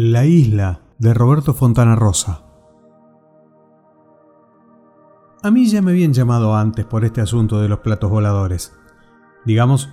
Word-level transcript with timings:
La 0.00 0.24
isla 0.26 0.82
de 0.98 1.12
Roberto 1.12 1.54
Fontana 1.54 1.96
Rosa. 1.96 2.44
A 5.42 5.50
mí 5.50 5.66
ya 5.66 5.82
me 5.82 5.90
habían 5.90 6.12
llamado 6.12 6.54
antes 6.54 6.84
por 6.84 7.04
este 7.04 7.20
asunto 7.20 7.60
de 7.60 7.68
los 7.68 7.80
platos 7.80 8.08
voladores. 8.08 8.78
Digamos, 9.44 9.90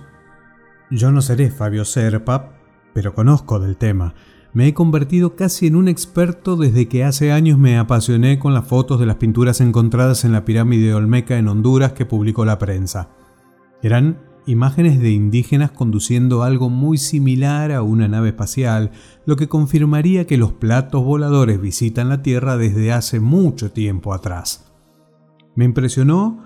yo 0.92 1.10
no 1.10 1.22
seré 1.22 1.50
Fabio 1.50 1.84
Serpa, 1.84 2.52
pero 2.94 3.14
conozco 3.14 3.58
del 3.58 3.76
tema. 3.76 4.14
Me 4.52 4.68
he 4.68 4.74
convertido 4.74 5.34
casi 5.34 5.66
en 5.66 5.74
un 5.74 5.88
experto 5.88 6.54
desde 6.54 6.86
que 6.86 7.02
hace 7.02 7.32
años 7.32 7.58
me 7.58 7.76
apasioné 7.76 8.38
con 8.38 8.54
las 8.54 8.68
fotos 8.68 9.00
de 9.00 9.06
las 9.06 9.16
pinturas 9.16 9.60
encontradas 9.60 10.24
en 10.24 10.30
la 10.30 10.44
pirámide 10.44 10.86
de 10.86 10.94
Olmeca 10.94 11.36
en 11.36 11.48
Honduras 11.48 11.94
que 11.94 12.06
publicó 12.06 12.44
la 12.44 12.60
prensa. 12.60 13.08
Eran 13.82 14.20
imágenes 14.46 15.00
de 15.00 15.10
indígenas 15.10 15.72
conduciendo 15.72 16.42
algo 16.42 16.70
muy 16.70 16.98
similar 16.98 17.72
a 17.72 17.82
una 17.82 18.08
nave 18.08 18.28
espacial, 18.28 18.92
lo 19.26 19.36
que 19.36 19.48
confirmaría 19.48 20.26
que 20.26 20.38
los 20.38 20.52
platos 20.52 21.04
voladores 21.04 21.60
visitan 21.60 22.08
la 22.08 22.22
Tierra 22.22 22.56
desde 22.56 22.92
hace 22.92 23.20
mucho 23.20 23.72
tiempo 23.72 24.14
atrás. 24.14 24.72
Me 25.56 25.64
impresionó 25.64 26.44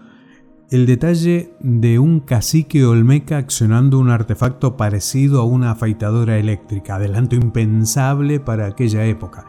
el 0.70 0.86
detalle 0.86 1.52
de 1.60 1.98
un 1.98 2.20
cacique 2.20 2.84
olmeca 2.84 3.38
accionando 3.38 3.98
un 3.98 4.08
artefacto 4.08 4.76
parecido 4.76 5.40
a 5.40 5.44
una 5.44 5.72
afeitadora 5.72 6.38
eléctrica, 6.38 6.94
adelanto 6.94 7.34
impensable 7.34 8.38
para 8.38 8.66
aquella 8.66 9.04
época. 9.04 9.46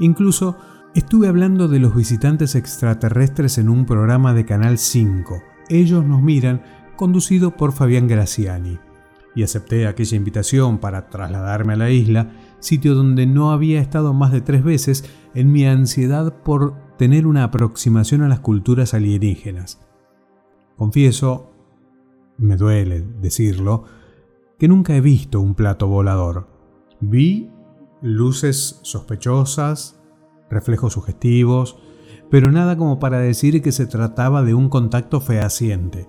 Incluso 0.00 0.56
estuve 0.94 1.28
hablando 1.28 1.68
de 1.68 1.78
los 1.78 1.94
visitantes 1.94 2.56
extraterrestres 2.56 3.58
en 3.58 3.68
un 3.68 3.86
programa 3.86 4.34
de 4.34 4.44
Canal 4.44 4.78
5. 4.78 5.40
Ellos 5.68 6.04
nos 6.04 6.20
miran 6.20 6.62
conducido 6.96 7.52
por 7.52 7.72
Fabián 7.72 8.08
Graciani, 8.08 8.78
y 9.34 9.42
acepté 9.42 9.86
aquella 9.86 10.16
invitación 10.16 10.78
para 10.78 11.08
trasladarme 11.08 11.74
a 11.74 11.76
la 11.76 11.90
isla, 11.90 12.30
sitio 12.58 12.94
donde 12.94 13.26
no 13.26 13.52
había 13.52 13.80
estado 13.80 14.14
más 14.14 14.32
de 14.32 14.40
tres 14.40 14.64
veces 14.64 15.04
en 15.34 15.52
mi 15.52 15.66
ansiedad 15.66 16.42
por 16.42 16.74
tener 16.96 17.26
una 17.26 17.44
aproximación 17.44 18.22
a 18.22 18.28
las 18.28 18.40
culturas 18.40 18.94
alienígenas. 18.94 19.80
Confieso, 20.76 21.52
me 22.38 22.56
duele 22.56 23.02
decirlo, 23.20 23.84
que 24.58 24.68
nunca 24.68 24.96
he 24.96 25.02
visto 25.02 25.40
un 25.40 25.54
plato 25.54 25.86
volador. 25.86 26.48
Vi 27.00 27.50
luces 28.00 28.80
sospechosas, 28.82 30.00
reflejos 30.50 30.94
sugestivos, 30.94 31.78
pero 32.30 32.50
nada 32.50 32.76
como 32.76 32.98
para 32.98 33.18
decir 33.18 33.62
que 33.62 33.72
se 33.72 33.86
trataba 33.86 34.42
de 34.42 34.54
un 34.54 34.68
contacto 34.68 35.20
fehaciente. 35.20 36.08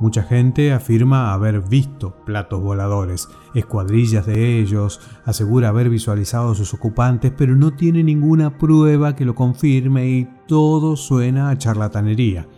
Mucha 0.00 0.24
gente 0.24 0.72
afirma 0.72 1.32
haber 1.32 1.60
visto 1.60 2.16
platos 2.24 2.60
voladores, 2.60 3.28
escuadrillas 3.54 4.26
de 4.26 4.58
ellos, 4.58 5.00
asegura 5.24 5.68
haber 5.68 5.88
visualizado 5.88 6.50
a 6.50 6.54
sus 6.56 6.74
ocupantes, 6.74 7.32
pero 7.36 7.54
no 7.54 7.74
tiene 7.74 8.02
ninguna 8.02 8.58
prueba 8.58 9.14
que 9.14 9.24
lo 9.24 9.36
confirme 9.36 10.08
y 10.08 10.28
todo 10.48 10.96
suena 10.96 11.50
a 11.50 11.58
charlatanería. 11.58 12.48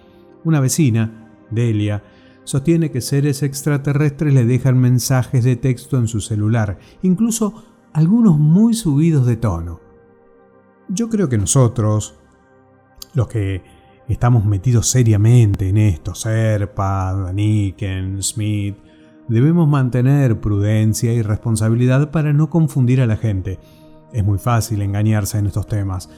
Una 0.45 0.61
vecina, 0.61 1.31
Delia, 1.51 2.03
sostiene 2.45 2.91
que 2.91 3.03
seres 3.03 3.43
extraterrestres 3.43 4.33
le 4.33 4.47
dejan 4.47 4.79
mensajes 4.79 5.45
de 5.45 5.57
texto 5.57 5.99
en 5.99 6.09
su 6.09 6.23
celular, 6.23 6.79
incluso 7.03 7.65
algunos 7.93 8.39
muy 8.39 8.73
subidos 8.73 9.27
de 9.27 9.37
tono. 9.37 9.81
Yo 10.89 11.11
creo 11.11 11.29
que 11.29 11.37
nosotros, 11.37 12.15
los 13.13 13.29
que 13.29 13.63
estamos 14.09 14.45
metidos 14.45 14.89
seriamente 14.89 15.69
en 15.69 15.79
esto, 15.79 16.15
Serpa, 16.15 17.13
Daniken, 17.13 18.23
Smith, 18.23 18.77
debemos 19.29 19.69
mantener 19.69 20.41
prudencia 20.41 21.13
y 21.13 21.23
responsabilidad 21.23 22.11
para 22.11 22.33
no 22.33 22.49
confundir 22.49 23.01
a 23.01 23.07
la 23.07 23.17
gente. 23.17 23.59
Es 24.13 24.25
muy 24.25 24.39
fácil 24.39 24.83
engañarse 24.83 25.39
en 25.39 25.47
estos 25.47 25.67
temas. 25.67 26.09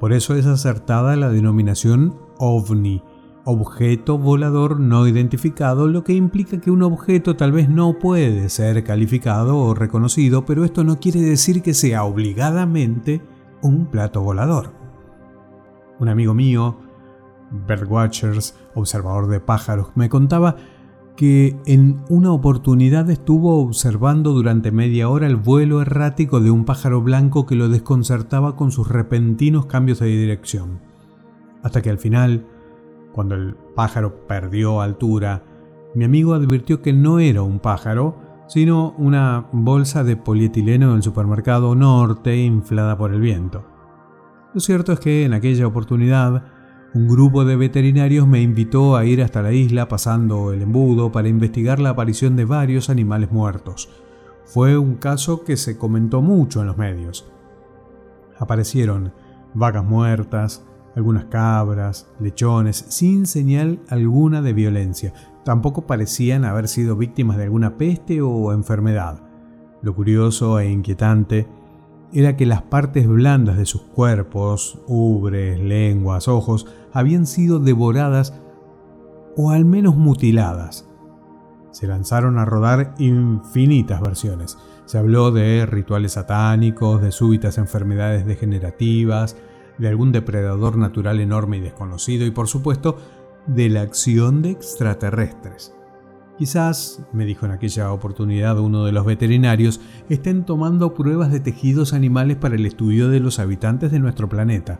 Por 0.00 0.12
eso 0.12 0.34
es 0.34 0.46
acertada 0.46 1.16
la 1.16 1.30
denominación 1.30 2.16
OVNI, 2.38 3.02
objeto 3.44 4.18
volador 4.18 4.80
no 4.80 5.06
identificado, 5.06 5.86
lo 5.86 6.02
que 6.02 6.12
implica 6.12 6.60
que 6.60 6.72
un 6.72 6.82
objeto 6.82 7.36
tal 7.36 7.52
vez 7.52 7.68
no 7.68 7.98
puede 7.98 8.48
ser 8.48 8.82
calificado 8.82 9.56
o 9.56 9.72
reconocido, 9.72 10.44
pero 10.44 10.64
esto 10.64 10.82
no 10.82 10.98
quiere 10.98 11.20
decir 11.20 11.62
que 11.62 11.72
sea 11.72 12.02
obligadamente 12.02 13.22
un 13.62 13.86
plato 13.86 14.20
volador. 14.20 14.72
Un 15.98 16.08
amigo 16.08 16.34
mío 16.34 16.76
Birdwatchers, 17.66 18.54
observador 18.74 19.28
de 19.28 19.40
pájaros, 19.40 19.88
me 19.94 20.08
contaba 20.08 20.56
que 21.16 21.56
en 21.64 22.02
una 22.08 22.30
oportunidad 22.30 23.08
estuvo 23.10 23.58
observando 23.60 24.32
durante 24.32 24.70
media 24.70 25.08
hora 25.08 25.26
el 25.26 25.36
vuelo 25.36 25.80
errático 25.80 26.40
de 26.40 26.50
un 26.50 26.64
pájaro 26.64 27.00
blanco 27.00 27.46
que 27.46 27.56
lo 27.56 27.68
desconcertaba 27.68 28.54
con 28.54 28.70
sus 28.70 28.88
repentinos 28.88 29.66
cambios 29.66 30.00
de 30.00 30.06
dirección. 30.06 30.80
Hasta 31.62 31.80
que 31.80 31.90
al 31.90 31.98
final, 31.98 32.44
cuando 33.12 33.34
el 33.34 33.56
pájaro 33.74 34.26
perdió 34.26 34.80
altura, 34.82 35.42
mi 35.94 36.04
amigo 36.04 36.34
advirtió 36.34 36.82
que 36.82 36.92
no 36.92 37.18
era 37.18 37.42
un 37.42 37.58
pájaro, 37.58 38.18
sino 38.46 38.94
una 38.98 39.46
bolsa 39.52 40.04
de 40.04 40.16
polietileno 40.16 40.92
del 40.92 41.02
supermercado 41.02 41.74
norte 41.74 42.36
inflada 42.36 42.96
por 42.98 43.12
el 43.12 43.20
viento. 43.20 43.64
Lo 44.52 44.60
cierto 44.60 44.92
es 44.92 45.00
que 45.00 45.24
en 45.24 45.32
aquella 45.32 45.66
oportunidad 45.66 46.44
un 46.96 47.08
grupo 47.08 47.44
de 47.44 47.56
veterinarios 47.56 48.26
me 48.26 48.40
invitó 48.40 48.96
a 48.96 49.04
ir 49.04 49.22
hasta 49.22 49.42
la 49.42 49.52
isla 49.52 49.86
pasando 49.86 50.54
el 50.54 50.62
embudo 50.62 51.12
para 51.12 51.28
investigar 51.28 51.78
la 51.78 51.90
aparición 51.90 52.36
de 52.36 52.46
varios 52.46 52.88
animales 52.88 53.30
muertos. 53.30 53.90
Fue 54.46 54.78
un 54.78 54.94
caso 54.94 55.44
que 55.44 55.58
se 55.58 55.76
comentó 55.76 56.22
mucho 56.22 56.62
en 56.62 56.68
los 56.68 56.78
medios. 56.78 57.30
Aparecieron 58.38 59.12
vacas 59.52 59.84
muertas, 59.84 60.64
algunas 60.94 61.26
cabras, 61.26 62.08
lechones, 62.18 62.86
sin 62.88 63.26
señal 63.26 63.78
alguna 63.90 64.40
de 64.40 64.54
violencia. 64.54 65.12
Tampoco 65.44 65.86
parecían 65.86 66.46
haber 66.46 66.66
sido 66.66 66.96
víctimas 66.96 67.36
de 67.36 67.42
alguna 67.42 67.76
peste 67.76 68.22
o 68.22 68.54
enfermedad. 68.54 69.20
Lo 69.82 69.94
curioso 69.94 70.58
e 70.60 70.70
inquietante 70.70 71.46
era 72.12 72.36
que 72.36 72.46
las 72.46 72.62
partes 72.62 73.06
blandas 73.06 73.56
de 73.56 73.66
sus 73.66 73.82
cuerpos, 73.82 74.78
ubres, 74.86 75.60
lenguas, 75.60 76.28
ojos, 76.28 76.66
habían 76.92 77.26
sido 77.26 77.58
devoradas 77.58 78.34
o 79.36 79.50
al 79.50 79.64
menos 79.64 79.96
mutiladas. 79.96 80.88
Se 81.70 81.86
lanzaron 81.86 82.38
a 82.38 82.46
rodar 82.46 82.94
infinitas 82.98 84.00
versiones. 84.00 84.56
Se 84.86 84.98
habló 84.98 85.30
de 85.30 85.66
rituales 85.66 86.12
satánicos, 86.12 87.02
de 87.02 87.12
súbitas 87.12 87.58
enfermedades 87.58 88.24
degenerativas, 88.24 89.36
de 89.76 89.88
algún 89.88 90.12
depredador 90.12 90.78
natural 90.78 91.20
enorme 91.20 91.58
y 91.58 91.60
desconocido 91.60 92.24
y 92.24 92.30
por 92.30 92.48
supuesto 92.48 92.96
de 93.46 93.68
la 93.68 93.82
acción 93.82 94.42
de 94.42 94.50
extraterrestres. 94.50 95.74
Quizás, 96.38 97.02
me 97.12 97.24
dijo 97.24 97.46
en 97.46 97.52
aquella 97.52 97.92
oportunidad 97.92 98.58
uno 98.58 98.84
de 98.84 98.92
los 98.92 99.06
veterinarios, 99.06 99.80
estén 100.10 100.44
tomando 100.44 100.92
pruebas 100.92 101.32
de 101.32 101.40
tejidos 101.40 101.94
animales 101.94 102.36
para 102.36 102.56
el 102.56 102.66
estudio 102.66 103.08
de 103.08 103.20
los 103.20 103.38
habitantes 103.38 103.90
de 103.90 104.00
nuestro 104.00 104.28
planeta. 104.28 104.78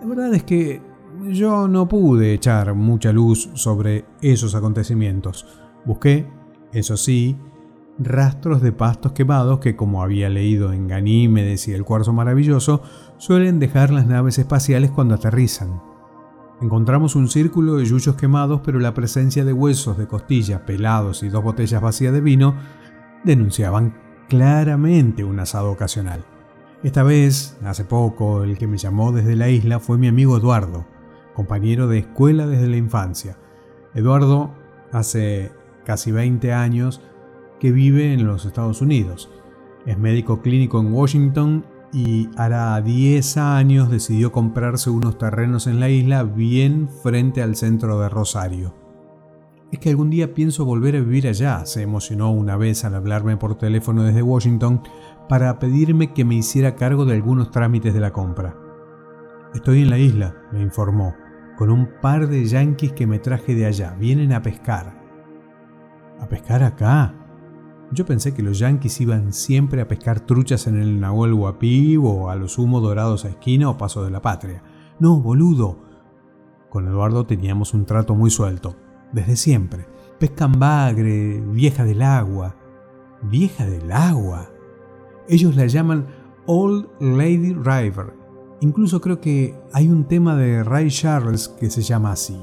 La 0.00 0.06
verdad 0.06 0.34
es 0.34 0.44
que 0.44 0.80
yo 1.28 1.68
no 1.68 1.88
pude 1.88 2.32
echar 2.32 2.74
mucha 2.74 3.12
luz 3.12 3.50
sobre 3.54 4.06
esos 4.22 4.54
acontecimientos. 4.54 5.46
Busqué, 5.84 6.26
eso 6.72 6.96
sí, 6.96 7.36
rastros 7.98 8.62
de 8.62 8.72
pastos 8.72 9.12
quemados 9.12 9.60
que, 9.60 9.76
como 9.76 10.02
había 10.02 10.28
leído 10.30 10.72
en 10.72 10.88
Ganímedes 10.88 11.68
y 11.68 11.72
el 11.72 11.84
Cuarzo 11.84 12.12
Maravilloso, 12.12 12.82
suelen 13.18 13.58
dejar 13.58 13.90
las 13.90 14.06
naves 14.06 14.38
espaciales 14.38 14.90
cuando 14.90 15.14
aterrizan. 15.14 15.93
Encontramos 16.60 17.16
un 17.16 17.28
círculo 17.28 17.76
de 17.76 17.84
yuyos 17.84 18.14
quemados, 18.14 18.60
pero 18.64 18.78
la 18.78 18.94
presencia 18.94 19.44
de 19.44 19.52
huesos 19.52 19.98
de 19.98 20.06
costilla 20.06 20.64
pelados 20.64 21.22
y 21.22 21.28
dos 21.28 21.42
botellas 21.42 21.82
vacías 21.82 22.12
de 22.12 22.20
vino 22.20 22.54
denunciaban 23.24 23.94
claramente 24.28 25.24
un 25.24 25.40
asado 25.40 25.70
ocasional. 25.70 26.24
Esta 26.82 27.02
vez, 27.02 27.58
hace 27.64 27.84
poco, 27.84 28.44
el 28.44 28.56
que 28.56 28.66
me 28.66 28.78
llamó 28.78 29.10
desde 29.10 29.36
la 29.36 29.48
isla 29.48 29.80
fue 29.80 29.98
mi 29.98 30.06
amigo 30.06 30.36
Eduardo, 30.36 30.86
compañero 31.34 31.88
de 31.88 31.98
escuela 31.98 32.46
desde 32.46 32.68
la 32.68 32.76
infancia. 32.76 33.36
Eduardo 33.94 34.54
hace 34.92 35.50
casi 35.84 36.12
20 36.12 36.52
años 36.52 37.00
que 37.58 37.72
vive 37.72 38.12
en 38.12 38.26
los 38.26 38.44
Estados 38.44 38.80
Unidos. 38.80 39.30
Es 39.86 39.98
médico 39.98 40.40
clínico 40.40 40.80
en 40.80 40.92
Washington 40.92 41.64
y 41.94 42.28
hará 42.36 42.80
10 42.80 43.36
años 43.36 43.88
decidió 43.88 44.32
comprarse 44.32 44.90
unos 44.90 45.16
terrenos 45.16 45.68
en 45.68 45.78
la 45.78 45.88
isla 45.88 46.24
bien 46.24 46.88
frente 46.88 47.40
al 47.40 47.54
centro 47.54 48.00
de 48.00 48.08
Rosario. 48.08 48.74
Es 49.70 49.78
que 49.78 49.90
algún 49.90 50.10
día 50.10 50.34
pienso 50.34 50.64
volver 50.64 50.96
a 50.96 51.00
vivir 51.00 51.28
allá, 51.28 51.64
se 51.66 51.82
emocionó 51.82 52.32
una 52.32 52.56
vez 52.56 52.84
al 52.84 52.96
hablarme 52.96 53.36
por 53.36 53.56
teléfono 53.56 54.02
desde 54.02 54.22
Washington 54.22 54.82
para 55.28 55.58
pedirme 55.60 56.12
que 56.12 56.24
me 56.24 56.34
hiciera 56.34 56.74
cargo 56.74 57.04
de 57.04 57.14
algunos 57.14 57.52
trámites 57.52 57.94
de 57.94 58.00
la 58.00 58.12
compra. 58.12 58.56
Estoy 59.54 59.82
en 59.82 59.90
la 59.90 59.98
isla, 59.98 60.34
me 60.52 60.60
informó, 60.60 61.14
con 61.56 61.70
un 61.70 61.88
par 62.00 62.28
de 62.28 62.44
yanquis 62.44 62.92
que 62.92 63.06
me 63.06 63.20
traje 63.20 63.54
de 63.54 63.66
allá, 63.66 63.94
vienen 63.98 64.32
a 64.32 64.42
pescar. 64.42 65.00
¿A 66.20 66.28
pescar 66.28 66.64
acá? 66.64 67.14
Yo 67.94 68.04
pensé 68.04 68.34
que 68.34 68.42
los 68.42 68.58
yanquis 68.58 69.00
iban 69.00 69.32
siempre 69.32 69.80
a 69.80 69.86
pescar 69.86 70.18
truchas 70.18 70.66
en 70.66 70.76
el 70.76 70.98
Nahuel 70.98 71.32
Huapi 71.32 71.96
o 71.96 72.28
a 72.28 72.34
los 72.34 72.58
humos 72.58 72.82
dorados 72.82 73.24
a 73.24 73.28
esquina 73.28 73.70
o 73.70 73.78
paso 73.78 74.04
de 74.04 74.10
la 74.10 74.20
patria. 74.20 74.64
No, 74.98 75.20
boludo. 75.20 75.78
Con 76.70 76.88
Eduardo 76.88 77.24
teníamos 77.24 77.72
un 77.72 77.86
trato 77.86 78.16
muy 78.16 78.30
suelto, 78.30 78.74
desde 79.12 79.36
siempre. 79.36 79.86
Pescan 80.18 80.58
bagre, 80.58 81.40
vieja 81.40 81.84
del 81.84 82.02
agua. 82.02 82.56
Vieja 83.22 83.64
del 83.64 83.92
agua. 83.92 84.50
Ellos 85.28 85.54
la 85.54 85.66
llaman 85.66 86.08
Old 86.46 86.88
Lady 86.98 87.54
River. 87.54 88.12
Incluso 88.60 89.00
creo 89.00 89.20
que 89.20 89.56
hay 89.72 89.88
un 89.88 90.06
tema 90.06 90.34
de 90.34 90.64
Ray 90.64 90.88
Charles 90.90 91.46
que 91.46 91.70
se 91.70 91.82
llama 91.82 92.10
así. 92.10 92.42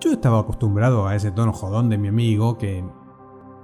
Yo 0.00 0.12
estaba 0.12 0.40
acostumbrado 0.40 1.06
a 1.06 1.14
ese 1.14 1.30
tono 1.30 1.52
jodón 1.52 1.90
de 1.90 1.98
mi 1.98 2.08
amigo 2.08 2.56
que 2.56 2.82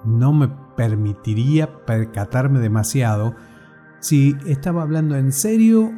no 0.04 0.32
me 0.32 0.48
permitiría 0.76 1.84
percatarme 1.84 2.60
demasiado 2.60 3.34
si 4.00 4.36
estaba 4.46 4.82
hablando 4.82 5.16
en 5.16 5.32
serio 5.32 5.92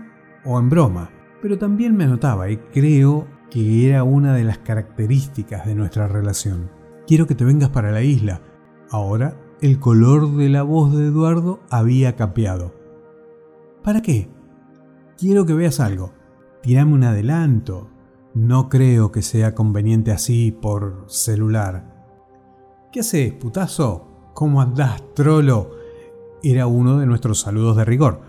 o 0.45 0.59
en 0.59 0.69
broma, 0.69 1.11
pero 1.41 1.59
también 1.59 1.97
me 1.97 2.07
notaba 2.07 2.51
y 2.51 2.59
creo 2.59 3.27
que 3.51 3.89
era 3.89 4.03
una 4.05 4.35
de 4.35 4.45
las 4.45 4.59
características 4.59 5.67
de 5.67 5.75
nuestra 5.75 6.09
relación. 6.09 6.71
Quiero 7.07 7.27
que 7.27 7.35
te 7.35 7.45
vengas 7.45 7.71
para 7.71 7.93
la 7.93 8.03
isla. 8.03 8.41
Ahora 8.91 9.37
el 9.61 9.79
color 9.79 10.37
de 10.37 10.49
la 10.49 10.63
voz 10.63 10.95
de 10.95 11.07
Eduardo 11.07 11.61
había 11.71 12.17
cambiado. 12.17 12.75
¿Para 13.83 14.03
qué? 14.03 14.29
Quiero 15.17 15.47
que 15.47 15.55
veas 15.55 15.81
algo. 15.81 16.13
Tirame 16.63 16.93
un 16.93 17.05
adelanto. 17.05 17.91
No 18.35 18.69
creo 18.69 19.13
que 19.13 19.23
sea 19.23 19.55
conveniente 19.55 20.11
así 20.11 20.51
por 20.51 21.05
celular. 21.07 21.94
¿Qué 22.95 23.01
haces, 23.01 23.33
putazo? 23.33 24.31
¿Cómo 24.35 24.63
andás, 24.63 25.03
trolo? 25.17 25.73
Era 26.45 26.69
uno 26.69 27.01
de 27.01 27.07
nuestros 27.07 27.41
saludos 27.41 27.77
de 27.77 27.85
rigor. 27.85 28.21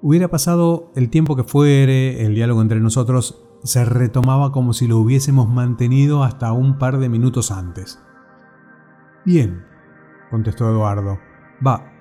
Hubiera 0.00 0.28
pasado 0.28 0.90
el 0.94 1.10
tiempo 1.10 1.36
que 1.36 1.44
fuere, 1.44 2.24
el 2.24 2.34
diálogo 2.34 2.62
entre 2.62 2.80
nosotros 2.80 3.44
se 3.64 3.84
retomaba 3.84 4.50
como 4.50 4.72
si 4.72 4.86
lo 4.86 4.96
hubiésemos 4.96 5.50
mantenido 5.50 6.24
hasta 6.24 6.52
un 6.52 6.78
par 6.78 6.96
de 6.96 7.10
minutos 7.10 7.50
antes. 7.50 8.02
Bien, 9.26 9.62
contestó 10.30 10.70
Eduardo. 10.70 11.18
Va. 11.60 11.92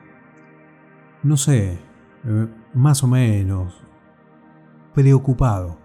No 1.23 1.35
sé, 1.35 1.77
eh, 2.23 2.47
más 2.73 3.03
o 3.03 3.07
menos. 3.07 3.83
Preocupado. 4.93 5.82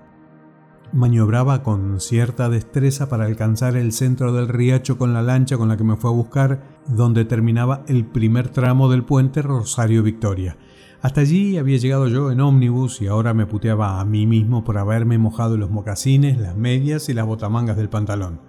Maniobraba 0.92 1.62
con 1.62 2.00
cierta 2.00 2.48
destreza 2.48 3.10
para 3.10 3.26
alcanzar 3.26 3.76
el 3.76 3.92
centro 3.92 4.32
del 4.32 4.48
riacho 4.48 4.96
con 4.96 5.12
la 5.12 5.20
lancha 5.20 5.58
con 5.58 5.68
la 5.68 5.76
que 5.76 5.84
me 5.84 5.96
fue 5.96 6.10
a 6.10 6.14
buscar, 6.14 6.62
donde 6.88 7.26
terminaba 7.26 7.84
el 7.88 8.06
primer 8.06 8.48
tramo 8.48 8.88
del 8.88 9.04
puente 9.04 9.42
Rosario 9.42 10.02
Victoria. 10.02 10.56
Hasta 11.02 11.20
allí 11.20 11.58
había 11.58 11.76
llegado 11.76 12.08
yo 12.08 12.30
en 12.30 12.40
ómnibus 12.40 13.02
y 13.02 13.06
ahora 13.06 13.34
me 13.34 13.46
puteaba 13.46 14.00
a 14.00 14.04
mí 14.06 14.26
mismo 14.26 14.64
por 14.64 14.78
haberme 14.78 15.18
mojado 15.18 15.58
los 15.58 15.70
mocasines, 15.70 16.38
las 16.38 16.56
medias 16.56 17.10
y 17.10 17.14
las 17.14 17.26
botamangas 17.26 17.76
del 17.76 17.90
pantalón. 17.90 18.40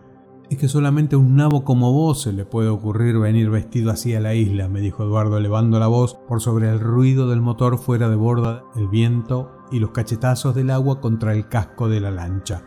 Es 0.50 0.58
que 0.58 0.70
solamente 0.70 1.18
un 1.18 1.36
nabo 1.36 1.66
como 1.66 1.92
vos 1.92 2.22
se 2.22 2.32
le 2.32 2.46
puede 2.46 2.70
ocurrir 2.70 3.20
venir 3.20 3.50
vestido 3.50 3.92
así 3.92 4.16
a 4.16 4.22
la 4.22 4.34
isla, 4.34 4.70
me 4.70 4.80
dijo 4.80 5.04
Eduardo 5.04 5.38
elevando 5.38 5.78
la 5.78 5.88
voz 5.88 6.16
por 6.28 6.42
sobre 6.42 6.70
el 6.70 6.80
ruido 6.80 7.30
del 7.30 7.42
motor 7.42 7.78
fuera 7.78 8.10
de 8.10 8.16
borda, 8.16 8.64
el 8.76 8.88
viento 8.88 9.59
y 9.72 9.80
los 9.80 9.92
cachetazos 9.92 10.56
del 10.56 10.72
agua 10.72 11.02
contra 11.02 11.34
el 11.34 11.48
casco 11.48 11.90
de 11.90 12.00
la 12.00 12.12
lancha. 12.12 12.64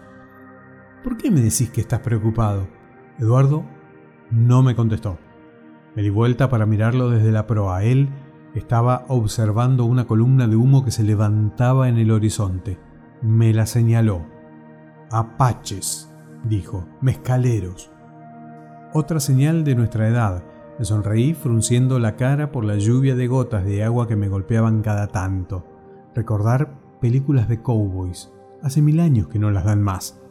¿Por 1.03 1.17
qué 1.17 1.31
me 1.31 1.41
decís 1.41 1.71
que 1.71 1.81
estás 1.81 2.01
preocupado? 2.01 2.69
Eduardo 3.19 3.65
no 4.31 4.63
me 4.63 4.75
contestó. 4.75 5.19
Me 5.95 6.03
di 6.03 6.11
vuelta 6.11 6.49
para 6.49 6.65
mirarlo 6.65 7.11
desde 7.11 7.33
la 7.33 7.47
proa. 7.47 7.85
Él 7.85 8.09
estaba 8.55 9.05
observando 9.09 9.85
una 9.85 10.07
columna 10.07 10.47
de 10.47 10.57
humo 10.57 10.85
que 10.85 10.91
se 10.91 11.03
levantaba 11.03 11.89
en 11.89 11.99
el 11.99 12.11
horizonte. 12.11 12.79
Me 13.21 13.53
la 13.53 13.67
señaló. 13.67 14.27
Apaches, 15.11 16.11
dijo, 16.45 16.89
mezcaleros. 17.01 17.91
Otra 18.95 19.21
señal 19.21 19.65
de 19.65 19.75
nuestra 19.75 20.09
edad. 20.09 20.45
Me 20.79 20.85
sonreí 20.85 21.35
frunciendo 21.35 21.99
la 21.99 22.17
cara 22.17 22.53
por 22.53 22.65
la 22.65 22.77
lluvia 22.77 23.15
de 23.15 23.27
gotas 23.27 23.65
de 23.65 23.85
agua 23.85 24.09
que 24.09 24.17
me 24.17 24.29
golpeaban 24.29 24.83
cada 24.83 25.09
tanto. 25.09 25.67
Recordar 26.15 26.82
películas 27.03 27.49
de 27.49 27.61
cowboys. 27.61 28.33
Hace 28.63 28.81
mil 28.81 29.01
años 29.01 29.27
que 29.27 29.41
no 29.41 29.51
las 29.51 29.65
dan 29.65 29.83
más. 29.83 30.23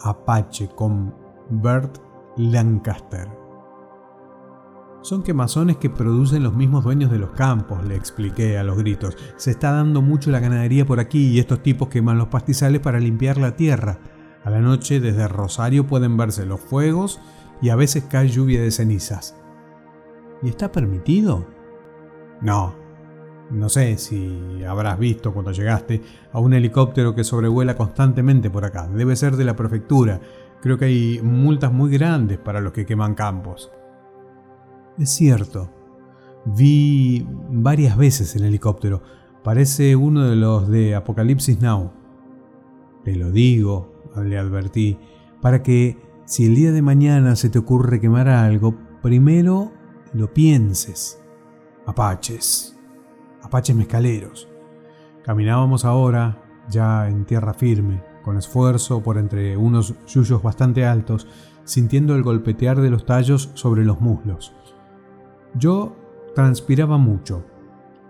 Apache 0.00 0.68
con 0.74 1.14
Bert 1.50 1.98
Lancaster. 2.38 3.28
Son 5.02 5.22
quemazones 5.22 5.76
que 5.76 5.90
producen 5.90 6.42
los 6.42 6.54
mismos 6.54 6.82
dueños 6.82 7.10
de 7.10 7.18
los 7.18 7.30
campos, 7.30 7.84
le 7.84 7.94
expliqué 7.94 8.56
a 8.56 8.64
los 8.64 8.78
gritos. 8.78 9.16
Se 9.36 9.50
está 9.50 9.70
dando 9.70 10.00
mucho 10.00 10.30
la 10.30 10.40
ganadería 10.40 10.86
por 10.86 10.98
aquí 10.98 11.28
y 11.28 11.38
estos 11.40 11.62
tipos 11.62 11.88
queman 11.88 12.16
los 12.16 12.28
pastizales 12.28 12.80
para 12.80 12.98
limpiar 12.98 13.36
la 13.36 13.54
tierra. 13.54 14.00
A 14.44 14.50
la 14.50 14.60
noche 14.60 15.00
desde 15.00 15.28
Rosario 15.28 15.86
pueden 15.86 16.16
verse 16.16 16.46
los 16.46 16.60
fuegos 16.60 17.20
y 17.60 17.68
a 17.68 17.76
veces 17.76 18.04
cae 18.04 18.28
lluvia 18.28 18.62
de 18.62 18.70
cenizas. 18.70 19.36
¿Y 20.42 20.48
está 20.48 20.72
permitido? 20.72 21.46
No, 22.40 22.74
no 23.50 23.68
sé 23.68 23.96
si 23.96 24.62
habrás 24.64 24.98
visto 24.98 25.32
cuando 25.32 25.52
llegaste 25.52 26.02
a 26.32 26.38
un 26.38 26.52
helicóptero 26.52 27.14
que 27.14 27.24
sobrevuela 27.24 27.76
constantemente 27.76 28.50
por 28.50 28.64
acá. 28.64 28.88
Debe 28.88 29.16
ser 29.16 29.36
de 29.36 29.44
la 29.44 29.56
prefectura. 29.56 30.20
Creo 30.60 30.76
que 30.76 30.86
hay 30.86 31.20
multas 31.22 31.72
muy 31.72 31.90
grandes 31.90 32.38
para 32.38 32.60
los 32.60 32.72
que 32.72 32.84
queman 32.84 33.14
campos. 33.14 33.70
Es 34.98 35.10
cierto. 35.10 35.70
Vi 36.44 37.26
varias 37.50 37.96
veces 37.96 38.34
el 38.36 38.44
helicóptero. 38.44 39.02
Parece 39.42 39.96
uno 39.96 40.24
de 40.24 40.36
los 40.36 40.68
de 40.68 40.94
Apocalipsis 40.94 41.60
Now. 41.60 41.92
Te 43.04 43.14
lo 43.14 43.30
digo, 43.30 44.02
le 44.22 44.36
advertí, 44.36 44.98
para 45.40 45.62
que 45.62 45.96
si 46.26 46.46
el 46.46 46.54
día 46.54 46.72
de 46.72 46.82
mañana 46.82 47.36
se 47.36 47.48
te 47.48 47.58
ocurre 47.58 48.00
quemar 48.00 48.28
algo, 48.28 48.74
primero 49.00 49.72
lo 50.12 50.34
pienses. 50.34 51.22
Apaches 51.86 52.77
apaches 53.48 53.74
mezcaleros. 53.74 54.48
Caminábamos 55.22 55.84
ahora, 55.84 56.38
ya 56.70 57.08
en 57.08 57.24
tierra 57.24 57.54
firme, 57.54 58.02
con 58.22 58.36
esfuerzo 58.36 59.02
por 59.02 59.16
entre 59.16 59.56
unos 59.56 59.94
yuyos 60.06 60.42
bastante 60.42 60.84
altos, 60.84 61.26
sintiendo 61.64 62.14
el 62.14 62.22
golpetear 62.22 62.80
de 62.80 62.90
los 62.90 63.06
tallos 63.06 63.50
sobre 63.54 63.84
los 63.84 64.00
muslos. 64.00 64.54
Yo 65.54 65.96
transpiraba 66.34 66.98
mucho. 66.98 67.44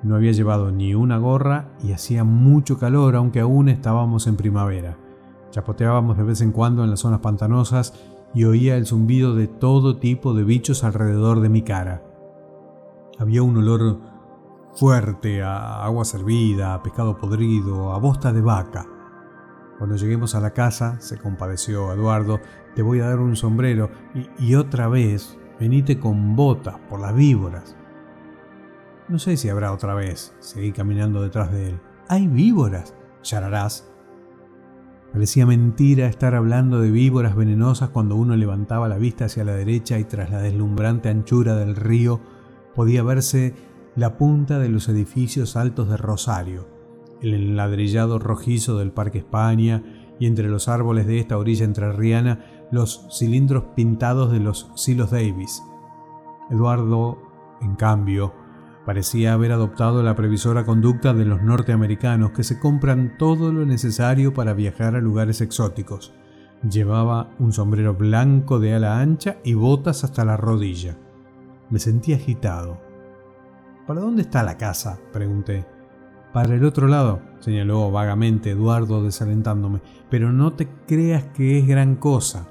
No 0.03 0.17
había 0.17 0.33
llevado 0.33 0.71
ni 0.71 0.95
una 0.95 1.19
gorra 1.19 1.71
y 1.83 1.93
hacía 1.93 2.25
mucho 2.25 2.79
calor, 2.79 3.17
aunque 3.17 3.41
aún 3.41 3.69
estábamos 3.69 4.27
en 4.27 4.37
primavera. 4.37 4.97
Chapoteábamos 5.51 6.17
de 6.19 6.25
vez 6.25 6.41
en 6.41 6.53
cuando 6.53 6.85
en 6.85 6.91
las 6.91 7.01
zonas 7.01 7.21
pantanosas 7.21 7.95
y 8.35 8.45
oía 8.45 8.77
el 8.77 8.87
zumbido 8.87 9.35
de 9.35 9.47
todo 9.47 9.99
tipo 9.99 10.35
de 10.35 10.45
bichos 10.45 10.85
alrededor 10.85 11.41
de 11.41 11.49
mi 11.49 11.63
cara. 11.63 12.03
Había 13.19 13.43
un 13.43 13.57
olor 13.57 13.99
fuerte, 14.79 15.43
a 15.43 15.85
agua 15.85 16.05
servida, 16.05 16.75
a 16.75 16.83
pescado 16.83 17.19
podrido, 17.19 17.93
a 17.93 17.99
bosta 17.99 18.33
de 18.33 18.41
vaca. 18.41 18.87
Cuando 19.77 19.97
lleguemos 19.97 20.37
a 20.37 20.41
la 20.41 20.53
casa, 20.53 21.01
se 21.01 21.19
compadeció 21.19 21.93
Eduardo, 21.93 22.41
te 22.77 22.83
voy 22.83 23.01
a 23.01 23.09
dar 23.09 23.19
un 23.19 23.35
sombrero 23.35 23.91
y, 24.39 24.55
otra 24.55 24.89
vez 24.89 25.37
venite 25.59 25.99
con 25.99 26.37
botas 26.37 26.77
por 26.89 27.01
las 27.01 27.13
víboras. 27.15 27.75
No 29.09 29.19
sé 29.19 29.37
si 29.37 29.49
habrá 29.49 29.73
otra 29.73 29.95
vez, 29.95 30.35
seguí 30.39 30.71
caminando 30.71 31.23
detrás 31.23 31.51
de 31.51 31.71
él. 31.71 31.81
¿Hay 32.09 32.29
víboras? 32.29 32.95
Yararás. 33.25 33.91
Parecía 35.13 35.45
mentira 35.45 36.07
estar 36.07 36.37
hablando 36.37 36.81
de 36.81 36.93
víboras 36.93 37.35
venenosas 37.35 37.89
cuando 37.89 38.15
uno 38.15 38.37
levantaba 38.37 38.89
la 38.89 38.99
vista 38.99 39.25
hacia 39.25 39.45
la 39.45 39.55
derecha 39.55 39.99
y 39.99 40.05
tras 40.05 40.31
la 40.31 40.41
deslumbrante 40.41 41.09
anchura 41.09 41.57
del 41.57 41.75
río 41.75 42.21
podía 42.75 43.03
verse 43.03 43.55
la 43.99 44.17
punta 44.17 44.61
de 44.61 44.69
los 44.69 44.89
edificios 44.89 45.57
altos 45.57 45.89
de 45.89 45.97
Rosario, 45.97 46.69
el 47.21 47.35
enladrillado 47.35 48.21
rojizo 48.21 48.79
del 48.79 48.93
Parque 48.93 49.19
España 49.19 49.83
y 50.21 50.27
entre 50.27 50.49
los 50.49 50.69
árboles 50.69 51.09
de 51.09 51.19
esta 51.19 51.37
orilla 51.37 51.65
entrerriana 51.65 52.45
los 52.71 53.09
cilindros 53.11 53.65
pintados 53.75 54.31
de 54.31 54.39
los 54.39 54.71
Silos 54.77 55.11
Davis. 55.11 55.65
Eduardo, 56.49 57.19
en 57.61 57.75
cambio, 57.75 58.33
parecía 58.87 59.33
haber 59.33 59.51
adoptado 59.51 60.05
la 60.05 60.15
previsora 60.15 60.65
conducta 60.65 61.13
de 61.13 61.25
los 61.25 61.43
norteamericanos 61.43 62.31
que 62.31 62.45
se 62.45 62.61
compran 62.61 63.19
todo 63.19 63.51
lo 63.51 63.67
necesario 63.67 64.33
para 64.33 64.55
viajar 64.55 64.95
a 64.95 65.01
lugares 65.01 65.41
exóticos. 65.41 66.15
Llevaba 66.63 67.31
un 67.41 67.53
sombrero 67.53 67.95
blanco 67.95 68.61
de 68.61 68.75
ala 68.75 69.01
ancha 69.01 69.39
y 69.43 69.55
botas 69.55 70.05
hasta 70.05 70.25
la 70.25 70.37
rodilla. 70.37 70.97
Me 71.69 71.81
sentí 71.81 72.13
agitado. 72.13 72.88
¿Para 73.89 74.03
dónde 74.03 74.21
está 74.21 74.43
la 74.43 74.59
casa? 74.59 74.99
pregunté. 75.15 75.65
Para 76.35 76.55
el 76.55 76.65
otro 76.67 76.89
lado, 76.89 77.23
señaló 77.41 77.91
vagamente 77.91 78.51
Eduardo 78.51 79.03
desalentándome, 79.03 79.81
pero 80.11 80.31
no 80.31 80.53
te 80.53 80.69
creas 80.87 81.25
que 81.35 81.59
es 81.59 81.67
gran 81.67 81.97
cosa. 81.97 82.49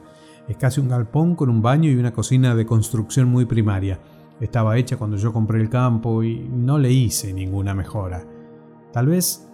Es 0.48 0.58
casi 0.58 0.82
un 0.82 0.90
galpón 0.90 1.36
con 1.36 1.52
un 1.52 1.62
baño 1.62 1.92
y 1.92 1.96
una 1.96 2.12
cocina 2.12 2.56
de 2.56 2.66
construcción 2.66 3.28
muy 3.28 3.46
primaria. 3.46 4.00
estaba 4.40 4.80
hecha 4.80 4.98
cuando 4.98 5.16
yo 5.18 5.32
compré 5.32 5.62
el 5.62 5.70
campo 5.70 6.24
y 6.24 6.50
no 6.50 6.80
le 6.80 6.92
hice 6.92 7.32
ninguna 7.34 7.76
mejora. 7.76 8.24
Tal 8.92 9.06
vez 9.06 9.48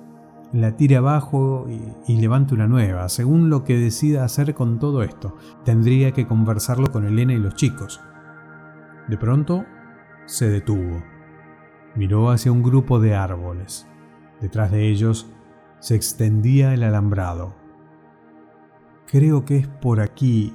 la 0.54 0.78
tire 0.78 0.96
abajo 0.96 1.68
y, 2.08 2.16
levante 2.16 2.54
una 2.54 2.68
nueva, 2.68 3.10
según 3.10 3.50
lo 3.50 3.66
que 3.66 3.78
decida 3.78 4.24
hacer 4.24 4.54
con 4.54 4.80
todo 4.80 5.04
esto. 5.04 5.36
Tendría 5.66 6.14
que 6.14 6.28
conversarlo 6.28 6.94
con 6.94 7.06
Elena 7.06 7.34
y 7.34 7.40
los 7.40 7.56
chicos. 7.56 8.00
De 9.10 9.18
pronto 9.18 9.66
se 10.26 10.48
detuvo. 10.48 11.13
Miró 11.96 12.32
hacia 12.32 12.52
un 12.52 12.64
grupo 12.64 13.00
de 13.00 13.16
árboles. 13.16 13.88
Detrás 14.42 14.72
de 14.72 14.90
ellos 14.90 15.28
se 15.80 15.96
extendía 15.96 16.74
el 16.74 16.84
alambrado. 16.84 17.54
Creo 19.06 19.46
que 19.46 19.58
es 19.58 19.68
por 19.68 20.00
aquí. 20.00 20.54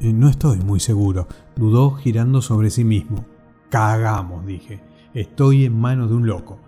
Eh, 0.00 0.12
no 0.12 0.28
estoy 0.28 0.58
muy 0.58 0.80
seguro, 0.80 1.28
dudó 1.54 1.92
girando 1.92 2.42
sobre 2.42 2.70
sí 2.70 2.84
mismo. 2.84 3.24
Cagamos, 3.68 4.44
dije. 4.46 4.80
Estoy 5.14 5.64
en 5.64 5.78
manos 5.78 6.10
de 6.10 6.16
un 6.16 6.26
loco. 6.26 6.58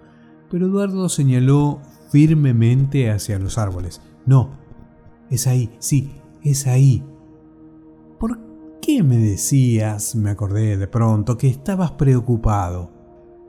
Pero 0.51 0.67
Eduardo 0.67 1.09
señaló 1.09 1.81
firmemente 2.11 3.11
hacia 3.11 3.39
los 3.39 3.59
árboles. 3.59 4.03
No, 4.27 4.51
es 5.31 5.47
ahí, 5.47 5.75
sí, 5.79 6.13
es 6.43 6.67
ahí. 6.67 7.03
¿Por 8.21 8.39
qué 8.83 9.03
me 9.03 9.17
decías, 9.17 10.15
me 10.15 10.31
acordé 10.31 10.77
de 10.77 10.87
pronto, 10.87 11.39
que 11.39 11.49
estabas 11.49 11.93
preocupado? 11.93 13.02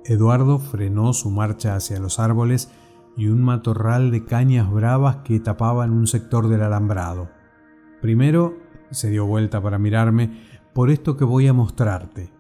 Eduardo 0.05 0.59
frenó 0.59 1.13
su 1.13 1.29
marcha 1.29 1.75
hacia 1.75 1.99
los 1.99 2.19
árboles 2.19 2.69
y 3.15 3.27
un 3.27 3.41
matorral 3.41 4.11
de 4.11 4.25
cañas 4.25 4.71
bravas 4.71 5.17
que 5.17 5.39
tapaban 5.39 5.91
un 5.91 6.07
sector 6.07 6.49
del 6.49 6.63
alambrado. 6.63 7.29
Primero, 8.01 8.57
se 8.91 9.09
dio 9.09 9.25
vuelta 9.25 9.61
para 9.61 9.79
mirarme, 9.79 10.41
por 10.73 10.89
esto 10.89 11.15
que 11.15 11.23
voy 11.23 11.47
a 11.47 11.53
mostrarte. 11.53 12.31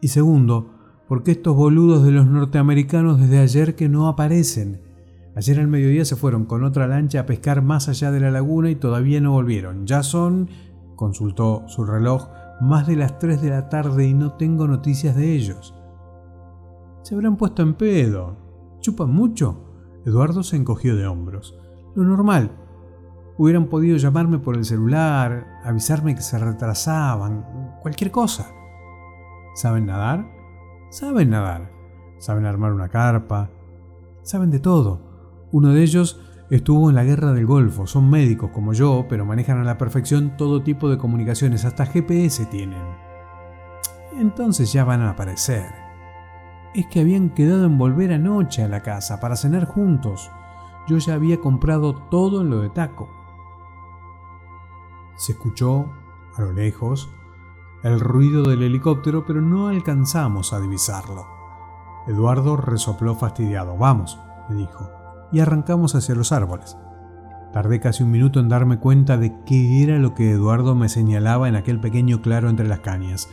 Y 0.00 0.08
segundo, 0.08 0.74
porque 1.08 1.30
estos 1.30 1.56
boludos 1.56 2.04
de 2.04 2.10
los 2.10 2.26
norteamericanos 2.26 3.18
desde 3.18 3.38
ayer 3.38 3.76
que 3.76 3.88
no 3.88 4.08
aparecen. 4.08 4.82
Ayer 5.36 5.58
al 5.58 5.68
mediodía 5.68 6.04
se 6.04 6.16
fueron 6.16 6.44
con 6.44 6.64
otra 6.64 6.86
lancha 6.86 7.20
a 7.20 7.26
pescar 7.26 7.62
más 7.62 7.88
allá 7.88 8.10
de 8.10 8.20
la 8.20 8.30
laguna 8.30 8.70
y 8.70 8.76
todavía 8.76 9.20
no 9.20 9.32
volvieron. 9.32 9.86
Ya 9.86 10.02
son, 10.02 10.48
consultó 10.96 11.64
su 11.68 11.84
reloj, 11.84 12.28
más 12.60 12.86
de 12.86 12.96
las 12.96 13.18
3 13.18 13.40
de 13.40 13.50
la 13.50 13.68
tarde 13.68 14.06
y 14.06 14.14
no 14.14 14.32
tengo 14.32 14.66
noticias 14.66 15.16
de 15.16 15.34
ellos. 15.34 15.74
Se 17.02 17.14
habrán 17.14 17.36
puesto 17.36 17.62
en 17.62 17.74
pedo. 17.74 18.36
¿Chupan 18.80 19.10
mucho? 19.10 19.64
Eduardo 20.04 20.42
se 20.42 20.56
encogió 20.56 20.96
de 20.96 21.06
hombros. 21.06 21.58
Lo 21.94 22.04
normal. 22.04 22.52
Hubieran 23.38 23.68
podido 23.68 23.96
llamarme 23.96 24.38
por 24.38 24.56
el 24.56 24.64
celular, 24.64 25.60
avisarme 25.64 26.14
que 26.14 26.20
se 26.20 26.38
retrasaban, 26.38 27.78
cualquier 27.80 28.10
cosa. 28.10 28.52
¿Saben 29.54 29.86
nadar? 29.86 30.30
Saben 30.90 31.30
nadar. 31.30 31.72
Saben 32.18 32.44
armar 32.44 32.72
una 32.72 32.88
carpa. 32.90 33.50
Saben 34.22 34.50
de 34.50 34.60
todo. 34.60 35.48
Uno 35.52 35.70
de 35.70 35.82
ellos 35.82 36.20
estuvo 36.50 36.90
en 36.90 36.96
la 36.96 37.04
guerra 37.04 37.32
del 37.32 37.46
Golfo. 37.46 37.86
Son 37.86 38.10
médicos 38.10 38.50
como 38.52 38.74
yo, 38.74 39.06
pero 39.08 39.24
manejan 39.24 39.58
a 39.58 39.64
la 39.64 39.78
perfección 39.78 40.36
todo 40.36 40.62
tipo 40.62 40.90
de 40.90 40.98
comunicaciones. 40.98 41.64
Hasta 41.64 41.86
GPS 41.86 42.44
tienen. 42.46 42.82
Entonces 44.18 44.70
ya 44.70 44.84
van 44.84 45.00
a 45.00 45.10
aparecer 45.10 45.89
es 46.74 46.86
que 46.86 47.00
habían 47.00 47.30
quedado 47.30 47.64
en 47.64 47.78
volver 47.78 48.12
anoche 48.12 48.62
a 48.62 48.68
la 48.68 48.82
casa 48.82 49.20
para 49.20 49.36
cenar 49.36 49.64
juntos. 49.64 50.30
Yo 50.86 50.98
ya 50.98 51.14
había 51.14 51.40
comprado 51.40 51.94
todo 51.94 52.42
en 52.42 52.50
lo 52.50 52.60
de 52.60 52.70
taco. 52.70 53.08
Se 55.16 55.32
escuchó, 55.32 55.90
a 56.36 56.42
lo 56.42 56.52
lejos, 56.52 57.10
el 57.82 58.00
ruido 58.00 58.42
del 58.42 58.62
helicóptero, 58.62 59.24
pero 59.26 59.40
no 59.40 59.68
alcanzamos 59.68 60.52
a 60.52 60.60
divisarlo. 60.60 61.26
Eduardo 62.06 62.56
resopló 62.56 63.14
fastidiado. 63.14 63.76
Vamos, 63.76 64.18
me 64.48 64.56
dijo, 64.56 64.90
y 65.32 65.40
arrancamos 65.40 65.94
hacia 65.94 66.14
los 66.14 66.32
árboles. 66.32 66.76
Tardé 67.52 67.80
casi 67.80 68.04
un 68.04 68.10
minuto 68.10 68.38
en 68.38 68.48
darme 68.48 68.78
cuenta 68.78 69.16
de 69.16 69.34
qué 69.44 69.82
era 69.82 69.98
lo 69.98 70.14
que 70.14 70.30
Eduardo 70.30 70.74
me 70.74 70.88
señalaba 70.88 71.48
en 71.48 71.56
aquel 71.56 71.80
pequeño 71.80 72.22
claro 72.22 72.48
entre 72.48 72.68
las 72.68 72.80
cañas. 72.80 73.28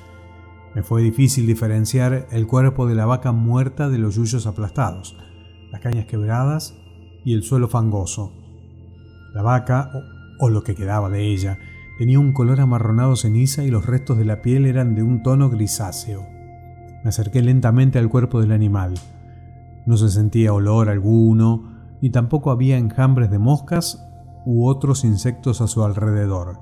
Me 0.77 0.83
fue 0.83 1.01
difícil 1.01 1.47
diferenciar 1.47 2.27
el 2.29 2.45
cuerpo 2.45 2.85
de 2.85 2.93
la 2.93 3.07
vaca 3.07 3.31
muerta 3.31 3.89
de 3.89 3.97
los 3.97 4.13
yuyos 4.13 4.45
aplastados, 4.45 5.17
las 5.71 5.81
cañas 5.81 6.05
quebradas 6.05 6.77
y 7.25 7.33
el 7.33 7.41
suelo 7.41 7.67
fangoso. 7.67 8.31
La 9.33 9.41
vaca, 9.41 9.89
o, 10.39 10.49
lo 10.51 10.61
que 10.61 10.75
quedaba 10.75 11.09
de 11.09 11.33
ella, 11.33 11.57
tenía 11.97 12.19
un 12.19 12.31
color 12.31 12.61
amarronado 12.61 13.15
ceniza 13.15 13.63
y 13.63 13.71
los 13.71 13.87
restos 13.87 14.19
de 14.19 14.25
la 14.25 14.43
piel 14.43 14.67
eran 14.67 14.93
de 14.93 15.01
un 15.01 15.23
tono 15.23 15.49
grisáceo. 15.49 16.21
Me 17.03 17.09
acerqué 17.09 17.41
lentamente 17.41 17.97
al 17.97 18.07
cuerpo 18.07 18.39
del 18.39 18.51
animal. 18.51 18.93
No 19.87 19.97
se 19.97 20.09
sentía 20.09 20.53
olor 20.53 20.89
alguno, 20.89 21.97
ni 22.03 22.11
tampoco 22.11 22.51
había 22.51 22.77
enjambres 22.77 23.31
de 23.31 23.39
moscas 23.39 24.07
u 24.45 24.67
otros 24.67 25.05
insectos 25.05 25.59
a 25.59 25.65
su 25.65 25.83
alrededor. 25.83 26.59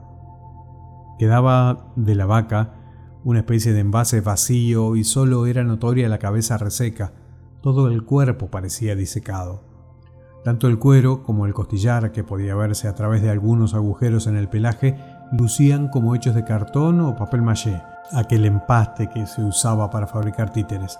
Quedaba 1.19 1.91
de 1.97 2.15
la 2.15 2.25
vaca 2.25 2.84
una 3.25 3.39
especie 3.39 3.73
de 3.73 3.79
envase 3.79 4.21
vacío 4.21 4.95
y 4.95 5.03
solo 5.03 5.47
era 5.47 5.63
notoria 5.63 6.07
la 6.07 6.19
cabeza 6.19 6.59
reseca, 6.59 7.11
todo 7.59 7.87
el 7.87 8.03
cuerpo 8.05 8.51
parecía 8.51 8.95
disecado. 8.95 9.63
Tanto 10.43 10.67
el 10.67 10.77
cuero 10.77 11.23
como 11.23 11.47
el 11.47 11.53
costillar, 11.55 12.11
que 12.11 12.23
podía 12.23 12.53
verse 12.53 12.87
a 12.87 12.93
través 12.93 13.23
de 13.23 13.31
algunos 13.31 13.73
agujeros 13.73 14.27
en 14.27 14.35
el 14.35 14.47
pelaje, 14.47 14.95
lucían 15.31 15.87
como 15.87 16.13
hechos 16.13 16.35
de 16.35 16.43
cartón 16.43 17.01
o 17.01 17.15
papel 17.15 17.41
maché, 17.41 17.81
aquel 18.13 18.45
empaste 18.45 19.09
que 19.09 19.25
se 19.25 19.41
usaba 19.41 19.89
para 19.89 20.05
fabricar 20.05 20.53
títeres. 20.53 20.99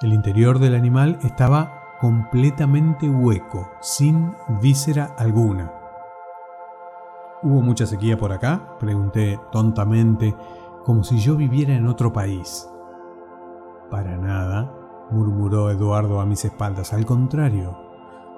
El 0.00 0.14
interior 0.14 0.58
del 0.58 0.74
animal 0.74 1.18
estaba 1.22 1.98
completamente 2.00 3.10
hueco, 3.10 3.70
sin 3.82 4.32
víscera 4.62 5.14
alguna. 5.18 5.70
¿Hubo 7.42 7.60
mucha 7.60 7.84
sequía 7.84 8.16
por 8.16 8.32
acá? 8.32 8.78
pregunté 8.80 9.38
tontamente 9.50 10.34
como 10.84 11.04
si 11.04 11.18
yo 11.18 11.36
viviera 11.36 11.74
en 11.74 11.86
otro 11.86 12.12
país. 12.12 12.68
Para 13.90 14.16
nada, 14.16 14.74
murmuró 15.10 15.70
Eduardo 15.70 16.20
a 16.20 16.26
mis 16.26 16.44
espaldas, 16.44 16.92
al 16.92 17.04
contrario, 17.04 17.76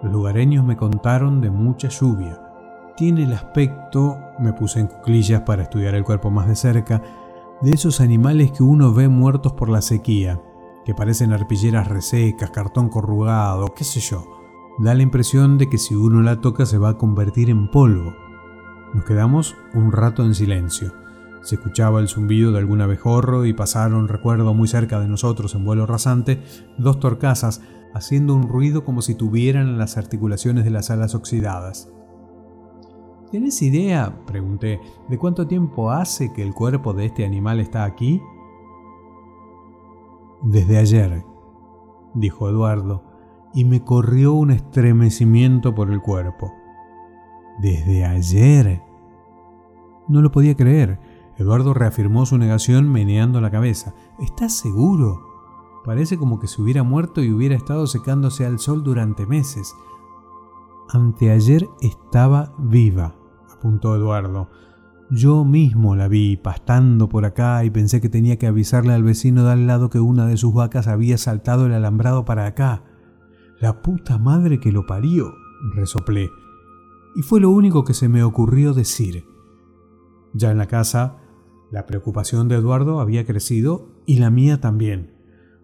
los 0.02 0.12
lugareños 0.12 0.64
me 0.64 0.76
contaron 0.76 1.40
de 1.40 1.50
mucha 1.50 1.88
lluvia. 1.88 2.40
Tiene 2.96 3.24
el 3.24 3.32
aspecto, 3.32 4.18
me 4.38 4.52
puse 4.52 4.80
en 4.80 4.86
cuclillas 4.86 5.42
para 5.42 5.62
estudiar 5.62 5.94
el 5.94 6.04
cuerpo 6.04 6.30
más 6.30 6.46
de 6.46 6.56
cerca, 6.56 7.02
de 7.62 7.70
esos 7.70 8.00
animales 8.00 8.52
que 8.52 8.62
uno 8.62 8.92
ve 8.92 9.08
muertos 9.08 9.52
por 9.52 9.68
la 9.68 9.80
sequía, 9.80 10.42
que 10.84 10.94
parecen 10.94 11.32
arpilleras 11.32 11.88
resecas, 11.88 12.50
cartón 12.50 12.88
corrugado, 12.88 13.68
qué 13.74 13.84
sé 13.84 14.00
yo. 14.00 14.24
Da 14.78 14.94
la 14.94 15.02
impresión 15.02 15.56
de 15.56 15.70
que 15.70 15.78
si 15.78 15.94
uno 15.94 16.20
la 16.20 16.40
toca 16.40 16.66
se 16.66 16.78
va 16.78 16.90
a 16.90 16.98
convertir 16.98 17.48
en 17.48 17.70
polvo. 17.70 18.12
Nos 18.92 19.04
quedamos 19.04 19.56
un 19.72 19.92
rato 19.92 20.24
en 20.24 20.34
silencio. 20.34 21.03
Se 21.44 21.56
escuchaba 21.56 22.00
el 22.00 22.08
zumbido 22.08 22.52
de 22.52 22.58
algún 22.58 22.80
abejorro 22.80 23.44
y 23.44 23.52
pasaron, 23.52 24.08
recuerdo, 24.08 24.54
muy 24.54 24.66
cerca 24.66 24.98
de 24.98 25.08
nosotros 25.08 25.54
en 25.54 25.64
vuelo 25.66 25.84
rasante, 25.84 26.42
dos 26.78 26.98
torcasas 26.98 27.60
haciendo 27.92 28.34
un 28.34 28.48
ruido 28.48 28.82
como 28.82 29.02
si 29.02 29.14
tuvieran 29.14 29.76
las 29.76 29.98
articulaciones 29.98 30.64
de 30.64 30.70
las 30.70 30.90
alas 30.90 31.14
oxidadas. 31.14 31.92
¿Tienes 33.30 33.60
idea, 33.60 34.24
pregunté, 34.26 34.80
de 35.08 35.18
cuánto 35.18 35.46
tiempo 35.46 35.90
hace 35.90 36.32
que 36.32 36.42
el 36.42 36.54
cuerpo 36.54 36.94
de 36.94 37.06
este 37.06 37.26
animal 37.26 37.60
está 37.60 37.84
aquí? 37.84 38.22
Desde 40.42 40.78
ayer, 40.78 41.24
dijo 42.14 42.48
Eduardo, 42.48 43.04
y 43.52 43.66
me 43.66 43.84
corrió 43.84 44.32
un 44.32 44.50
estremecimiento 44.50 45.74
por 45.74 45.90
el 45.90 46.00
cuerpo. 46.00 46.52
¿Desde 47.60 48.06
ayer? 48.06 48.82
No 50.08 50.22
lo 50.22 50.30
podía 50.30 50.54
creer. 50.56 50.98
Eduardo 51.36 51.74
reafirmó 51.74 52.26
su 52.26 52.38
negación 52.38 52.90
meneando 52.90 53.40
la 53.40 53.50
cabeza. 53.50 53.94
¿Estás 54.20 54.54
seguro? 54.56 55.20
Parece 55.84 56.16
como 56.16 56.38
que 56.38 56.46
se 56.46 56.62
hubiera 56.62 56.82
muerto 56.82 57.22
y 57.22 57.32
hubiera 57.32 57.56
estado 57.56 57.86
secándose 57.86 58.46
al 58.46 58.58
sol 58.58 58.82
durante 58.84 59.26
meses. 59.26 59.74
Anteayer 60.88 61.68
estaba 61.80 62.54
viva, 62.58 63.16
apuntó 63.52 63.96
Eduardo. 63.96 64.48
Yo 65.10 65.44
mismo 65.44 65.96
la 65.96 66.08
vi 66.08 66.36
pastando 66.36 67.08
por 67.08 67.24
acá 67.24 67.64
y 67.64 67.70
pensé 67.70 68.00
que 68.00 68.08
tenía 68.08 68.38
que 68.38 68.46
avisarle 68.46 68.94
al 68.94 69.02
vecino 69.02 69.44
de 69.44 69.52
al 69.52 69.66
lado 69.66 69.90
que 69.90 70.00
una 70.00 70.26
de 70.26 70.36
sus 70.36 70.54
vacas 70.54 70.88
había 70.88 71.18
saltado 71.18 71.66
el 71.66 71.74
alambrado 71.74 72.24
para 72.24 72.46
acá. 72.46 72.84
La 73.60 73.82
puta 73.82 74.18
madre 74.18 74.60
que 74.60 74.72
lo 74.72 74.86
parió, 74.86 75.34
resoplé. 75.74 76.30
Y 77.14 77.22
fue 77.22 77.40
lo 77.40 77.50
único 77.50 77.84
que 77.84 77.94
se 77.94 78.08
me 78.08 78.24
ocurrió 78.24 78.72
decir. 78.72 79.26
Ya 80.32 80.50
en 80.50 80.58
la 80.58 80.66
casa 80.66 81.18
la 81.74 81.86
preocupación 81.86 82.46
de 82.46 82.54
Eduardo 82.54 83.00
había 83.00 83.26
crecido 83.26 84.00
y 84.06 84.20
la 84.20 84.30
mía 84.30 84.60
también. 84.60 85.10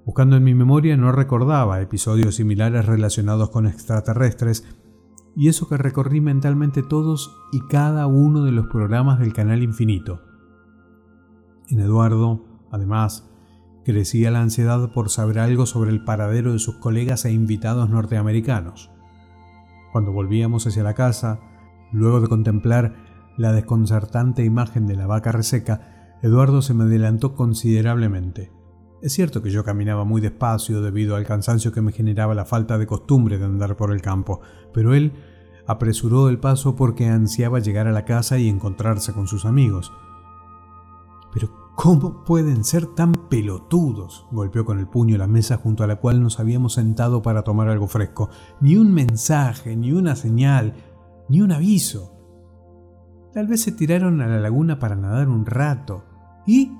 Buscando 0.04 0.36
en 0.36 0.42
mi 0.42 0.56
memoria 0.56 0.96
no 0.96 1.12
recordaba 1.12 1.80
episodios 1.80 2.34
similares 2.34 2.84
relacionados 2.84 3.50
con 3.50 3.68
extraterrestres, 3.68 4.66
y 5.36 5.46
eso 5.46 5.68
que 5.68 5.76
recorrí 5.76 6.20
mentalmente 6.20 6.82
todos 6.82 7.36
y 7.52 7.60
cada 7.68 8.08
uno 8.08 8.42
de 8.42 8.50
los 8.50 8.66
programas 8.66 9.20
del 9.20 9.32
canal 9.32 9.62
infinito. 9.62 10.20
En 11.68 11.78
Eduardo, 11.78 12.44
además, 12.72 13.30
crecía 13.84 14.32
la 14.32 14.42
ansiedad 14.42 14.92
por 14.92 15.10
saber 15.10 15.38
algo 15.38 15.64
sobre 15.64 15.92
el 15.92 16.02
paradero 16.02 16.54
de 16.54 16.58
sus 16.58 16.74
colegas 16.78 17.24
e 17.24 17.30
invitados 17.30 17.88
norteamericanos. 17.88 18.90
Cuando 19.92 20.10
volvíamos 20.10 20.66
hacia 20.66 20.82
la 20.82 20.94
casa, 20.94 21.38
luego 21.92 22.20
de 22.20 22.26
contemplar 22.26 22.96
la 23.36 23.52
desconcertante 23.52 24.44
imagen 24.44 24.88
de 24.88 24.96
la 24.96 25.06
vaca 25.06 25.30
reseca, 25.30 25.99
Eduardo 26.22 26.60
se 26.60 26.74
me 26.74 26.84
adelantó 26.84 27.34
considerablemente. 27.34 28.52
Es 29.02 29.14
cierto 29.14 29.42
que 29.42 29.50
yo 29.50 29.64
caminaba 29.64 30.04
muy 30.04 30.20
despacio 30.20 30.82
debido 30.82 31.16
al 31.16 31.24
cansancio 31.24 31.72
que 31.72 31.80
me 31.80 31.92
generaba 31.92 32.34
la 32.34 32.44
falta 32.44 32.76
de 32.76 32.86
costumbre 32.86 33.38
de 33.38 33.46
andar 33.46 33.76
por 33.76 33.92
el 33.92 34.02
campo, 34.02 34.40
pero 34.74 34.94
él 34.94 35.14
apresuró 35.66 36.28
el 36.28 36.38
paso 36.38 36.76
porque 36.76 37.08
ansiaba 37.08 37.60
llegar 37.60 37.86
a 37.86 37.92
la 37.92 38.04
casa 38.04 38.38
y 38.38 38.48
encontrarse 38.48 39.14
con 39.14 39.26
sus 39.26 39.46
amigos. 39.46 39.92
Pero 41.32 41.72
¿cómo 41.76 42.24
pueden 42.24 42.64
ser 42.64 42.86
tan 42.86 43.12
pelotudos? 43.12 44.26
golpeó 44.30 44.66
con 44.66 44.78
el 44.78 44.88
puño 44.88 45.16
la 45.16 45.26
mesa 45.26 45.56
junto 45.56 45.84
a 45.84 45.86
la 45.86 45.96
cual 45.96 46.20
nos 46.20 46.38
habíamos 46.38 46.74
sentado 46.74 47.22
para 47.22 47.42
tomar 47.42 47.68
algo 47.68 47.86
fresco. 47.86 48.28
Ni 48.60 48.76
un 48.76 48.92
mensaje, 48.92 49.76
ni 49.76 49.92
una 49.92 50.16
señal, 50.16 50.74
ni 51.30 51.40
un 51.40 51.52
aviso. 51.52 52.16
Tal 53.32 53.46
vez 53.46 53.62
se 53.62 53.72
tiraron 53.72 54.20
a 54.20 54.26
la 54.26 54.40
laguna 54.40 54.78
para 54.78 54.96
nadar 54.96 55.28
un 55.28 55.46
rato. 55.46 56.09
¿Y? 56.50 56.76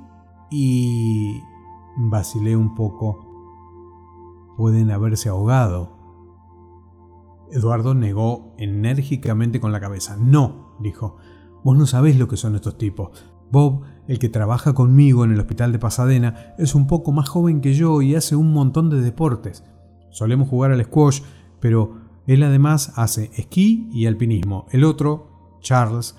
Y... 0.50 1.45
vacilé 1.97 2.57
un 2.57 2.75
poco. 2.75 3.25
Pueden 4.57 4.91
haberse 4.91 5.29
ahogado. 5.29 5.97
Eduardo 7.53 7.95
negó 7.95 8.53
enérgicamente 8.59 9.61
con 9.61 9.71
la 9.71 9.79
cabeza. 9.79 10.17
No, 10.17 10.75
dijo. 10.81 11.19
Vos 11.62 11.79
no 11.79 11.87
sabés 11.87 12.19
lo 12.19 12.27
que 12.27 12.37
son 12.37 12.57
estos 12.57 12.79
tipos. 12.79 13.11
Bob, 13.53 13.83
el 14.09 14.19
que 14.19 14.29
trabaja 14.29 14.73
conmigo 14.73 15.25
en 15.25 15.31
el 15.31 15.39
hospital 15.39 15.71
de 15.71 15.79
Pasadena, 15.79 16.55
es 16.59 16.75
un 16.75 16.89
poco 16.89 17.12
más 17.12 17.29
joven 17.29 17.61
que 17.61 17.75
yo 17.75 18.03
y 18.03 18.17
hace 18.17 18.35
un 18.35 18.53
montón 18.53 18.91
de 18.91 19.00
deportes. 19.00 19.62
Solemos 20.11 20.49
jugar 20.49 20.73
al 20.73 20.85
squash, 20.85 21.23
pero 21.61 21.95
él 22.27 22.43
además 22.43 22.93
hace 22.97 23.31
esquí 23.37 23.89
y 23.93 24.07
alpinismo. 24.07 24.67
El 24.73 24.83
otro, 24.83 25.59
Charles, 25.61 26.17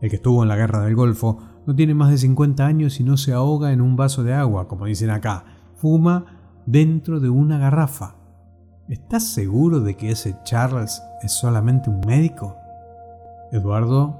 el 0.00 0.10
que 0.10 0.16
estuvo 0.16 0.42
en 0.42 0.48
la 0.48 0.56
guerra 0.56 0.84
del 0.84 0.96
Golfo, 0.96 1.38
no 1.68 1.76
tiene 1.76 1.92
más 1.92 2.10
de 2.10 2.16
50 2.16 2.64
años 2.64 2.98
y 2.98 3.04
no 3.04 3.18
se 3.18 3.34
ahoga 3.34 3.74
en 3.74 3.82
un 3.82 3.94
vaso 3.94 4.24
de 4.24 4.32
agua, 4.32 4.68
como 4.68 4.86
dicen 4.86 5.10
acá. 5.10 5.44
Fuma 5.76 6.24
dentro 6.64 7.20
de 7.20 7.28
una 7.28 7.58
garrafa. 7.58 8.14
¿Estás 8.88 9.28
seguro 9.28 9.80
de 9.80 9.94
que 9.94 10.10
ese 10.10 10.34
Charles 10.44 11.02
es 11.22 11.30
solamente 11.30 11.90
un 11.90 12.00
médico? 12.06 12.56
Eduardo 13.52 14.18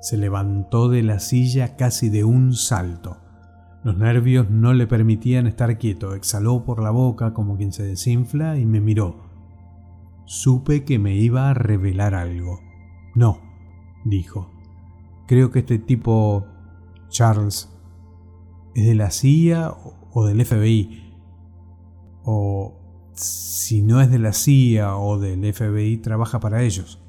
se 0.00 0.16
levantó 0.16 0.88
de 0.88 1.02
la 1.02 1.18
silla 1.18 1.76
casi 1.76 2.08
de 2.08 2.24
un 2.24 2.54
salto. 2.54 3.18
Los 3.84 3.98
nervios 3.98 4.48
no 4.48 4.72
le 4.72 4.86
permitían 4.86 5.46
estar 5.46 5.76
quieto. 5.76 6.14
Exhaló 6.14 6.64
por 6.64 6.82
la 6.82 6.90
boca 6.90 7.34
como 7.34 7.58
quien 7.58 7.74
se 7.74 7.82
desinfla 7.82 8.56
y 8.56 8.64
me 8.64 8.80
miró. 8.80 9.16
Supe 10.24 10.84
que 10.84 10.98
me 10.98 11.16
iba 11.16 11.50
a 11.50 11.52
revelar 11.52 12.14
algo. 12.14 12.60
No, 13.14 13.40
dijo. 14.06 14.50
Creo 15.26 15.50
que 15.50 15.58
este 15.58 15.78
tipo, 15.78 16.46
Charles, 17.12 17.68
es 18.74 18.86
de 18.86 18.94
la 18.96 19.10
CIA 19.10 19.72
o 20.12 20.26
del 20.26 20.44
FBI. 20.44 21.14
O 22.24 22.74
si 23.14 23.82
no 23.82 24.00
es 24.00 24.10
de 24.10 24.18
la 24.18 24.32
CIA 24.32 24.96
o 24.96 25.18
del 25.18 25.52
FBI, 25.52 25.98
trabaja 25.98 26.40
para 26.40 26.62
ellos. 26.62 27.00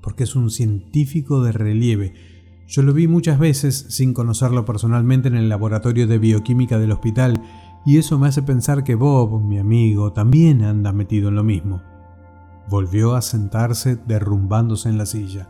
Porque 0.00 0.24
es 0.24 0.34
un 0.34 0.50
científico 0.50 1.42
de 1.42 1.52
relieve. 1.52 2.14
Yo 2.66 2.82
lo 2.82 2.92
vi 2.94 3.08
muchas 3.08 3.38
veces 3.38 3.86
sin 3.90 4.14
conocerlo 4.14 4.64
personalmente 4.64 5.28
en 5.28 5.36
el 5.36 5.48
laboratorio 5.48 6.06
de 6.06 6.18
bioquímica 6.18 6.78
del 6.78 6.92
hospital 6.92 7.42
y 7.84 7.98
eso 7.98 8.18
me 8.18 8.28
hace 8.28 8.42
pensar 8.42 8.84
que 8.84 8.94
Bob, 8.94 9.42
mi 9.42 9.58
amigo, 9.58 10.12
también 10.12 10.62
anda 10.62 10.92
metido 10.92 11.30
en 11.30 11.34
lo 11.34 11.42
mismo. 11.42 11.82
Volvió 12.68 13.16
a 13.16 13.22
sentarse 13.22 13.96
derrumbándose 13.96 14.88
en 14.88 14.98
la 14.98 15.06
silla. 15.06 15.48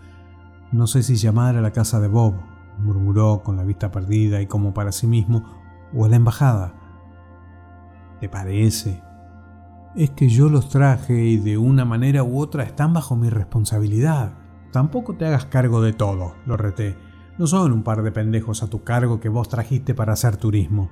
No 0.73 0.87
sé 0.87 1.03
si 1.03 1.17
llamar 1.17 1.57
a 1.57 1.61
la 1.61 1.73
casa 1.73 2.01
de 2.01 2.09
Bob, 2.09 2.35
murmuró 2.81 3.43
con 3.45 3.57
la 3.57 3.65
vista 3.65 3.91
perdida 3.91 4.41
y 4.41 4.47
como 4.47 4.75
para 4.75 4.93
sí 4.93 5.07
mismo, 5.07 5.45
o 5.95 6.05
a 6.05 6.09
la 6.09 6.17
embajada. 6.17 6.75
¿Te 8.21 8.29
parece? 8.29 9.03
es 9.95 10.11
que 10.11 10.29
yo 10.29 10.49
los 10.49 10.69
traje 10.69 11.25
y 11.25 11.37
de 11.37 11.59
una 11.59 11.85
manera 11.85 12.23
u 12.23 12.39
otra 12.39 12.63
están 12.63 12.93
bajo 12.93 13.17
mi 13.17 13.29
responsabilidad. 13.29 14.35
Tampoco 14.73 15.15
te 15.15 15.27
hagas 15.27 15.47
cargo 15.47 15.83
de 15.83 15.93
todo, 15.93 16.35
lo 16.47 16.57
reté. 16.57 16.97
No 17.39 17.47
son 17.47 17.73
un 17.73 17.83
par 17.83 18.03
de 18.03 18.13
pendejos 18.13 18.63
a 18.63 18.69
tu 18.69 18.85
cargo 18.85 19.19
que 19.19 19.29
vos 19.29 19.49
trajiste 19.49 19.95
para 19.95 20.13
hacer 20.13 20.37
turismo. 20.37 20.91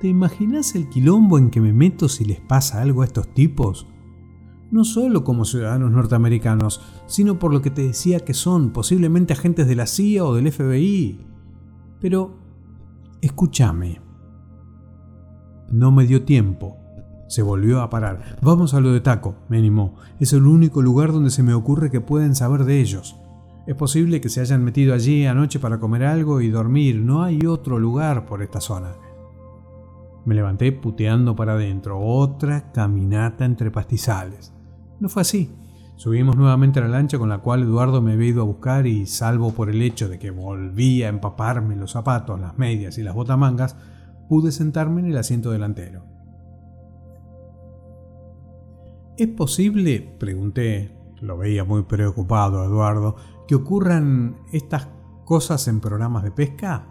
¿Te 0.00 0.08
imaginas 0.08 0.74
el 0.74 0.88
quilombo 0.88 1.38
en 1.38 1.50
que 1.50 1.60
me 1.60 1.72
meto 1.72 2.08
si 2.08 2.24
les 2.24 2.40
pasa 2.40 2.80
algo 2.80 3.02
a 3.02 3.04
estos 3.04 3.34
tipos? 3.34 3.86
No 4.70 4.84
solo 4.84 5.24
como 5.24 5.44
ciudadanos 5.44 5.90
norteamericanos, 5.90 6.80
sino 7.06 7.38
por 7.38 7.52
lo 7.52 7.62
que 7.62 7.70
te 7.70 7.82
decía 7.82 8.20
que 8.20 8.34
son 8.34 8.70
posiblemente 8.70 9.32
agentes 9.32 9.66
de 9.66 9.76
la 9.76 9.86
CIA 9.86 10.24
o 10.24 10.34
del 10.34 10.52
FBI. 10.52 11.26
Pero, 12.00 12.36
escúchame. 13.20 14.00
No 15.70 15.90
me 15.90 16.06
dio 16.06 16.24
tiempo 16.24 16.78
se 17.28 17.42
volvió 17.42 17.82
a 17.82 17.90
parar. 17.90 18.38
Vamos 18.40 18.74
a 18.74 18.80
lo 18.80 18.92
de 18.92 19.00
Taco, 19.00 19.36
me 19.48 19.58
animó. 19.58 19.94
Es 20.18 20.32
el 20.32 20.46
único 20.46 20.82
lugar 20.82 21.12
donde 21.12 21.30
se 21.30 21.42
me 21.42 21.54
ocurre 21.54 21.90
que 21.90 22.00
pueden 22.00 22.34
saber 22.34 22.64
de 22.64 22.80
ellos. 22.80 23.16
Es 23.66 23.74
posible 23.74 24.20
que 24.20 24.30
se 24.30 24.40
hayan 24.40 24.64
metido 24.64 24.94
allí 24.94 25.26
anoche 25.26 25.60
para 25.60 25.78
comer 25.78 26.04
algo 26.04 26.40
y 26.40 26.48
dormir. 26.48 26.96
No 26.96 27.22
hay 27.22 27.44
otro 27.46 27.78
lugar 27.78 28.24
por 28.24 28.42
esta 28.42 28.62
zona. 28.62 28.94
Me 30.24 30.34
levanté 30.34 30.72
puteando 30.72 31.36
para 31.36 31.52
adentro. 31.52 32.00
Otra 32.00 32.72
caminata 32.72 33.44
entre 33.44 33.70
pastizales. 33.70 34.54
No 35.00 35.08
fue 35.08 35.22
así. 35.22 35.50
Subimos 35.96 36.36
nuevamente 36.36 36.78
a 36.78 36.82
la 36.82 36.88
lancha 36.88 37.18
con 37.18 37.28
la 37.28 37.38
cual 37.38 37.64
Eduardo 37.64 38.00
me 38.00 38.12
había 38.12 38.28
ido 38.28 38.42
a 38.42 38.46
buscar 38.46 38.86
y, 38.86 39.06
salvo 39.06 39.52
por 39.52 39.68
el 39.68 39.82
hecho 39.82 40.08
de 40.08 40.18
que 40.18 40.30
volvía 40.30 41.06
a 41.06 41.08
empaparme 41.08 41.74
los 41.74 41.90
zapatos, 41.90 42.38
las 42.38 42.56
medias 42.56 42.98
y 42.98 43.02
las 43.02 43.14
botamangas, 43.14 43.74
pude 44.28 44.52
sentarme 44.52 45.00
en 45.00 45.06
el 45.08 45.16
asiento 45.16 45.50
delantero. 45.50 46.04
¿Es 49.16 49.26
posible, 49.26 50.16
pregunté, 50.20 50.96
lo 51.20 51.36
veía 51.36 51.64
muy 51.64 51.82
preocupado 51.82 52.64
Eduardo, 52.64 53.16
que 53.48 53.56
ocurran 53.56 54.36
estas 54.52 54.86
cosas 55.24 55.66
en 55.66 55.80
programas 55.80 56.22
de 56.22 56.30
pesca? 56.30 56.86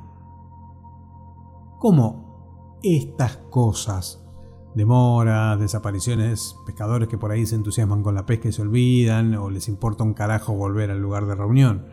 ¿Cómo 1.80 2.80
estas 2.84 3.38
cosas? 3.50 4.27
Demoras, 4.76 5.60
desapariciones, 5.60 6.56
pescadores 6.66 7.08
que 7.08 7.18
por 7.18 7.32
ahí 7.32 7.46
se 7.46 7.56
entusiasman 7.56 8.04
con 8.04 8.16
la 8.16 8.26
pesca 8.26 8.50
y 8.50 8.52
se 8.52 8.62
olvidan, 8.62 9.34
o 9.36 9.50
les 9.50 9.68
importa 9.68 10.04
un 10.04 10.14
carajo 10.14 10.54
volver 10.54 10.92
al 10.92 11.02
lugar 11.02 11.26
de 11.26 11.36
reunión. 11.36 11.86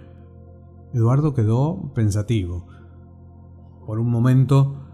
Eduardo 0.92 1.34
quedó 1.34 1.92
pensativo. 1.94 2.66
Por 3.86 3.98
un 3.98 4.10
momento 4.10 4.84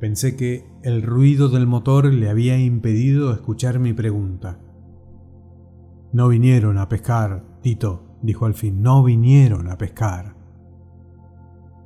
pensé 0.00 0.36
que 0.36 0.68
el 0.82 1.02
ruido 1.02 1.48
del 1.48 1.66
motor 1.66 2.12
le 2.12 2.28
había 2.28 2.58
impedido 2.58 3.32
escuchar 3.32 3.78
mi 3.78 3.92
pregunta. 3.92 4.60
No 6.12 6.28
vinieron 6.28 6.78
a 6.78 6.88
pescar, 6.88 7.44
Tito, 7.62 8.16
dijo 8.22 8.46
al 8.46 8.54
fin, 8.54 8.82
no 8.82 9.02
vinieron 9.02 9.68
a 9.70 9.78
pescar. 9.78 10.36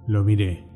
Lo 0.06 0.24
miré. 0.24 0.71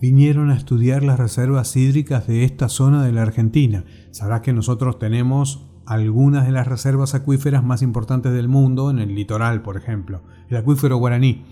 Vinieron 0.00 0.50
a 0.50 0.56
estudiar 0.56 1.02
las 1.02 1.18
reservas 1.18 1.76
hídricas 1.76 2.26
de 2.26 2.44
esta 2.44 2.70
zona 2.70 3.04
de 3.04 3.12
la 3.12 3.20
Argentina. 3.20 3.84
Sabrás 4.12 4.40
que 4.40 4.54
nosotros 4.54 4.98
tenemos 4.98 5.66
algunas 5.84 6.46
de 6.46 6.52
las 6.52 6.66
reservas 6.66 7.14
acuíferas 7.14 7.62
más 7.62 7.82
importantes 7.82 8.32
del 8.32 8.48
mundo 8.48 8.90
en 8.90 8.98
el 8.98 9.14
litoral, 9.14 9.60
por 9.60 9.76
ejemplo, 9.76 10.22
el 10.48 10.56
acuífero 10.56 10.96
guaraní. 10.96 11.44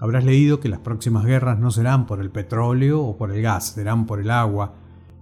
Habrás 0.00 0.24
leído 0.24 0.58
que 0.58 0.68
las 0.68 0.80
próximas 0.80 1.24
guerras 1.24 1.60
no 1.60 1.70
serán 1.70 2.06
por 2.06 2.20
el 2.20 2.30
petróleo 2.30 3.00
o 3.00 3.16
por 3.16 3.30
el 3.30 3.42
gas, 3.42 3.68
serán 3.74 4.06
por 4.06 4.20
el 4.20 4.30
agua, 4.30 4.74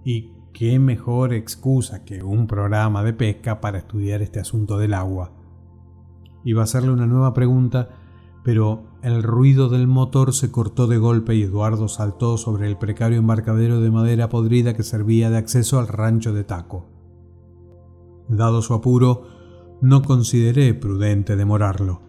y 0.03 0.31
qué 0.51 0.79
mejor 0.79 1.33
excusa 1.33 2.03
que 2.03 2.23
un 2.23 2.47
programa 2.47 3.03
de 3.03 3.13
pesca 3.13 3.61
para 3.61 3.77
estudiar 3.77 4.23
este 4.23 4.39
asunto 4.39 4.79
del 4.79 4.95
agua. 4.95 5.31
Iba 6.43 6.61
a 6.61 6.63
hacerle 6.63 6.91
una 6.91 7.05
nueva 7.05 7.35
pregunta, 7.35 7.89
pero 8.43 8.92
el 9.03 9.21
ruido 9.21 9.67
del 9.67 9.85
motor 9.85 10.33
se 10.33 10.49
cortó 10.49 10.87
de 10.87 10.97
golpe 10.97 11.35
y 11.35 11.43
Eduardo 11.43 11.89
saltó 11.89 12.37
sobre 12.37 12.67
el 12.67 12.77
precario 12.77 13.17
embarcadero 13.19 13.81
de 13.81 13.91
madera 13.91 14.29
podrida 14.29 14.75
que 14.75 14.83
servía 14.83 15.29
de 15.29 15.37
acceso 15.37 15.77
al 15.77 15.89
rancho 15.89 16.33
de 16.33 16.45
Taco. 16.45 16.89
Dado 18.29 18.61
su 18.61 18.73
apuro, 18.73 19.27
no 19.81 20.03
consideré 20.03 20.73
prudente 20.73 21.35
demorarlo. 21.35 22.01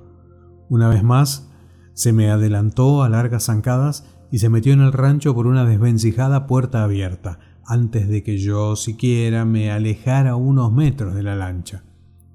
Una 0.69 0.89
vez 0.89 1.03
más, 1.03 1.51
se 1.95 2.13
me 2.13 2.31
adelantó 2.31 3.03
a 3.03 3.09
largas 3.09 3.47
zancadas 3.47 4.07
y 4.31 4.39
se 4.39 4.49
metió 4.49 4.73
en 4.73 4.81
el 4.81 4.93
rancho 4.93 5.35
por 5.35 5.49
una 5.49 5.65
desvencijada 5.65 6.47
puerta 6.47 6.85
abierta, 6.85 7.41
antes 7.67 8.09
de 8.09 8.23
que 8.23 8.39
yo 8.39 8.77
siquiera 8.77 9.45
me 9.45 9.73
alejara 9.73 10.37
unos 10.37 10.73
metros 10.73 11.15
de 11.15 11.25
la 11.25 11.35
lancha. 11.35 11.83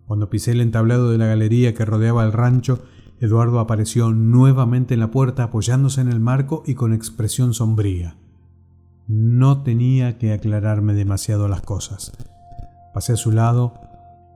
Cuando 0.05 0.29
pisé 0.29 0.51
el 0.51 0.59
entablado 0.59 1.11
de 1.11 1.17
la 1.17 1.27
galería 1.27 1.73
que 1.73 1.85
rodeaba 1.85 2.25
el 2.25 2.33
rancho, 2.33 2.79
Eduardo 3.19 3.59
apareció 3.59 4.11
nuevamente 4.11 4.93
en 4.93 5.01
la 5.01 5.11
puerta 5.11 5.43
apoyándose 5.43 5.99
en 6.01 6.07
el 6.07 6.19
marco 6.19 6.63
y 6.65 6.75
con 6.75 6.93
expresión 6.93 7.53
sombría. 7.53 8.17
no 9.07 9.63
tenía 9.63 10.19
que 10.19 10.33
aclararme 10.33 10.93
demasiado 10.93 11.47
las 11.47 11.61
cosas. 11.61 12.11
Pasé 12.93 13.13
a 13.13 13.17
su 13.17 13.31
lado 13.31 13.73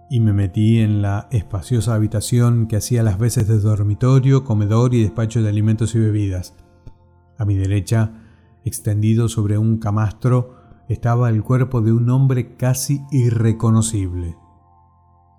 y 0.10 0.19
me 0.19 0.34
metí 0.34 0.80
en 0.80 1.04
la 1.04 1.28
espaciosa 1.30 1.93
habitación 1.93 2.65
que 2.65 2.78
hacía 2.78 3.04
las 3.04 3.19
veces 3.19 3.48
de 3.48 3.60
dormitorio, 3.60 4.43
comedor 4.43 4.96
y 4.96 5.04
despacho 5.04 5.43
de 5.43 5.50
alimentos 5.50 5.93
y 5.93 6.00
bebidas. 6.00 6.56
A 7.38 7.46
mi 7.46 7.56
derecha, 7.56 8.13
extendido 8.65 9.30
sobre 9.30 9.60
un 9.60 9.78
camastro, 9.78 10.56
estaba 10.89 11.30
el 11.30 11.43
cuerpo 11.43 11.82
de 11.82 11.91
un 11.91 12.10
hombre 12.10 12.56
casi 12.56 13.04
irreconocible. 13.12 14.36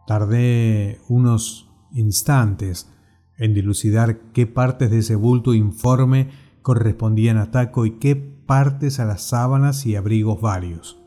Tardé 0.07 1.01
unos 1.09 1.71
instantes 1.93 2.94
en 3.39 3.55
dilucidar 3.55 4.19
qué 4.33 4.47
partes 4.47 4.91
de 4.91 4.99
ese 4.99 5.17
bulto 5.17 5.55
informe 5.55 6.31
correspondían 6.63 7.37
a 7.37 7.51
Taco 7.51 7.87
y 7.87 7.99
qué 7.99 8.17
partes 8.17 9.01
a 9.01 9.05
las 9.05 9.23
sábanas 9.23 9.87
y 9.87 9.97
abrigos 9.97 10.41
varios. 10.41 11.01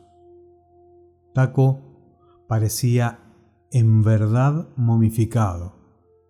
Taco 1.34 2.44
parecía 2.48 3.20
en 3.70 4.02
verdad 4.02 4.68
momificado, 4.76 5.76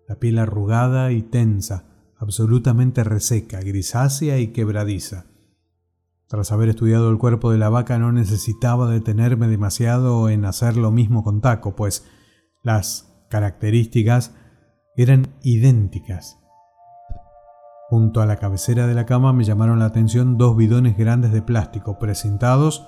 la 0.07 0.15
piel 0.15 0.39
arrugada 0.39 1.11
y 1.11 1.21
tensa, 1.21 1.85
absolutamente 2.17 3.03
reseca, 3.03 3.61
grisácea 3.61 4.39
y 4.39 4.47
quebradiza. 4.47 5.25
Tras 6.27 6.51
haber 6.51 6.69
estudiado 6.69 7.09
el 7.09 7.17
cuerpo 7.17 7.51
de 7.51 7.57
la 7.57 7.69
vaca 7.69 7.97
no 7.97 8.11
necesitaba 8.11 8.91
detenerme 8.91 9.47
demasiado 9.47 10.29
en 10.29 10.45
hacer 10.45 10.77
lo 10.77 10.91
mismo 10.91 11.23
con 11.23 11.41
Taco, 11.41 11.75
pues 11.75 12.05
las 12.61 13.25
características 13.29 14.35
eran 15.01 15.27
idénticas. 15.43 16.39
Junto 17.89 18.21
a 18.21 18.25
la 18.25 18.35
cabecera 18.35 18.85
de 18.85 18.93
la 18.93 19.05
cama 19.05 19.31
me 19.31 19.45
llamaron 19.45 19.79
la 19.79 19.85
atención 19.85 20.37
dos 20.37 20.57
bidones 20.57 20.97
grandes 20.97 21.31
de 21.31 21.41
plástico 21.41 21.97
presentados 21.97 22.85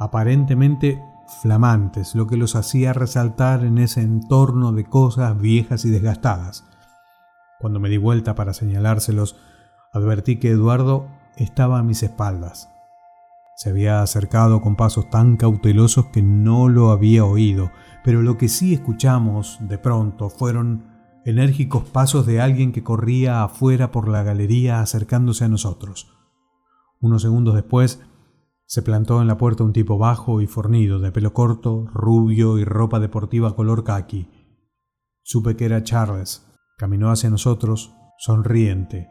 aparentemente 0.00 1.00
flamantes, 1.40 2.16
lo 2.16 2.26
que 2.26 2.36
los 2.36 2.56
hacía 2.56 2.92
resaltar 2.92 3.64
en 3.64 3.78
ese 3.78 4.02
entorno 4.02 4.72
de 4.72 4.84
cosas 4.84 5.38
viejas 5.38 5.84
y 5.84 5.90
desgastadas. 5.90 6.64
Cuando 7.60 7.78
me 7.78 7.88
di 7.88 7.98
vuelta 7.98 8.34
para 8.34 8.52
señalárselos, 8.52 9.36
advertí 9.92 10.40
que 10.40 10.50
Eduardo 10.50 11.06
estaba 11.36 11.78
a 11.78 11.84
mis 11.84 12.02
espaldas. 12.02 12.68
Se 13.54 13.70
había 13.70 14.02
acercado 14.02 14.60
con 14.60 14.74
pasos 14.74 15.08
tan 15.08 15.36
cautelosos 15.36 16.06
que 16.06 16.20
no 16.20 16.68
lo 16.68 16.90
había 16.90 17.24
oído, 17.24 17.70
pero 18.02 18.22
lo 18.22 18.36
que 18.36 18.48
sí 18.48 18.74
escuchamos 18.74 19.58
de 19.60 19.78
pronto 19.78 20.28
fueron 20.28 20.91
enérgicos 21.24 21.84
pasos 21.84 22.26
de 22.26 22.40
alguien 22.40 22.72
que 22.72 22.82
corría 22.82 23.44
afuera 23.44 23.90
por 23.90 24.08
la 24.08 24.22
galería 24.22 24.80
acercándose 24.80 25.44
a 25.44 25.48
nosotros. 25.48 26.12
Unos 27.00 27.22
segundos 27.22 27.54
después 27.54 28.00
se 28.66 28.82
plantó 28.82 29.20
en 29.20 29.28
la 29.28 29.36
puerta 29.36 29.64
un 29.64 29.72
tipo 29.72 29.98
bajo 29.98 30.40
y 30.40 30.46
fornido, 30.46 30.98
de 30.98 31.12
pelo 31.12 31.32
corto, 31.32 31.86
rubio 31.92 32.58
y 32.58 32.64
ropa 32.64 33.00
deportiva 33.00 33.54
color 33.54 33.84
khaki. 33.84 34.28
Supe 35.22 35.56
que 35.56 35.66
era 35.66 35.82
Charles. 35.82 36.48
Caminó 36.78 37.10
hacia 37.10 37.30
nosotros, 37.30 37.94
sonriente. 38.18 39.08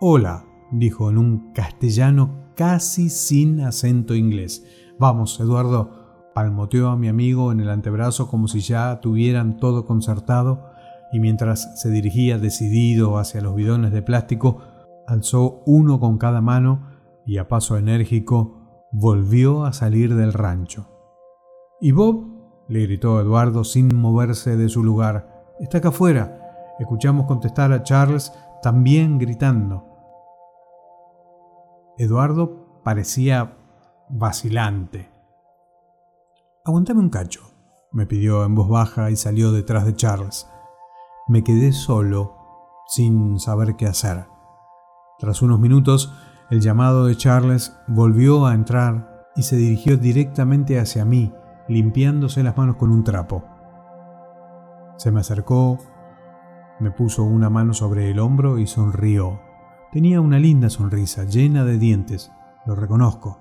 Hola, 0.00 0.46
dijo 0.72 1.10
en 1.10 1.18
un 1.18 1.52
castellano 1.52 2.52
casi 2.56 3.10
sin 3.10 3.60
acento 3.60 4.14
inglés. 4.14 4.64
Vamos, 4.98 5.38
Eduardo. 5.38 6.30
Palmoteó 6.34 6.88
a 6.88 6.96
mi 6.96 7.08
amigo 7.08 7.52
en 7.52 7.60
el 7.60 7.68
antebrazo 7.68 8.28
como 8.28 8.48
si 8.48 8.60
ya 8.60 9.00
tuvieran 9.00 9.58
todo 9.58 9.86
concertado 9.86 10.70
y 11.12 11.20
mientras 11.20 11.80
se 11.80 11.90
dirigía 11.90 12.38
decidido 12.38 13.18
hacia 13.18 13.40
los 13.40 13.54
bidones 13.54 13.92
de 13.92 14.02
plástico, 14.02 14.62
alzó 15.06 15.62
uno 15.66 16.00
con 16.00 16.18
cada 16.18 16.40
mano 16.40 16.88
y 17.24 17.38
a 17.38 17.48
paso 17.48 17.76
enérgico 17.76 18.88
volvió 18.92 19.64
a 19.64 19.72
salir 19.72 20.14
del 20.14 20.32
rancho. 20.32 20.88
¿Y 21.80 21.92
Bob? 21.92 22.38
le 22.68 22.82
gritó 22.82 23.20
Eduardo 23.20 23.64
sin 23.64 23.94
moverse 23.96 24.56
de 24.56 24.68
su 24.68 24.84
lugar. 24.84 25.54
Está 25.58 25.78
acá 25.78 25.88
afuera. 25.88 26.74
Escuchamos 26.78 27.26
contestar 27.26 27.72
a 27.72 27.82
Charles 27.82 28.32
también 28.62 29.18
gritando. 29.18 29.84
Eduardo 31.96 32.80
parecía 32.84 33.56
vacilante. 34.10 35.10
Aguantame 36.64 37.00
un 37.00 37.10
cacho, 37.10 37.40
me 37.92 38.06
pidió 38.06 38.44
en 38.44 38.54
voz 38.54 38.68
baja 38.68 39.10
y 39.10 39.16
salió 39.16 39.52
detrás 39.52 39.86
de 39.86 39.94
Charles. 39.96 40.46
Me 41.28 41.44
quedé 41.44 41.72
solo, 41.72 42.34
sin 42.86 43.38
saber 43.38 43.76
qué 43.76 43.86
hacer. 43.86 44.28
Tras 45.18 45.42
unos 45.42 45.60
minutos 45.60 46.14
el 46.48 46.62
llamado 46.62 47.04
de 47.04 47.16
Charles 47.16 47.76
volvió 47.86 48.46
a 48.46 48.54
entrar 48.54 49.26
y 49.36 49.42
se 49.42 49.56
dirigió 49.56 49.98
directamente 49.98 50.80
hacia 50.80 51.04
mí, 51.04 51.34
limpiándose 51.68 52.42
las 52.42 52.56
manos 52.56 52.76
con 52.76 52.90
un 52.90 53.04
trapo. 53.04 53.44
Se 54.96 55.12
me 55.12 55.20
acercó, 55.20 55.78
me 56.80 56.90
puso 56.90 57.24
una 57.24 57.50
mano 57.50 57.74
sobre 57.74 58.10
el 58.10 58.20
hombro 58.20 58.58
y 58.58 58.66
sonrió. 58.66 59.38
Tenía 59.92 60.22
una 60.22 60.38
linda 60.38 60.70
sonrisa, 60.70 61.24
llena 61.24 61.66
de 61.66 61.76
dientes, 61.76 62.32
lo 62.64 62.74
reconozco. 62.74 63.38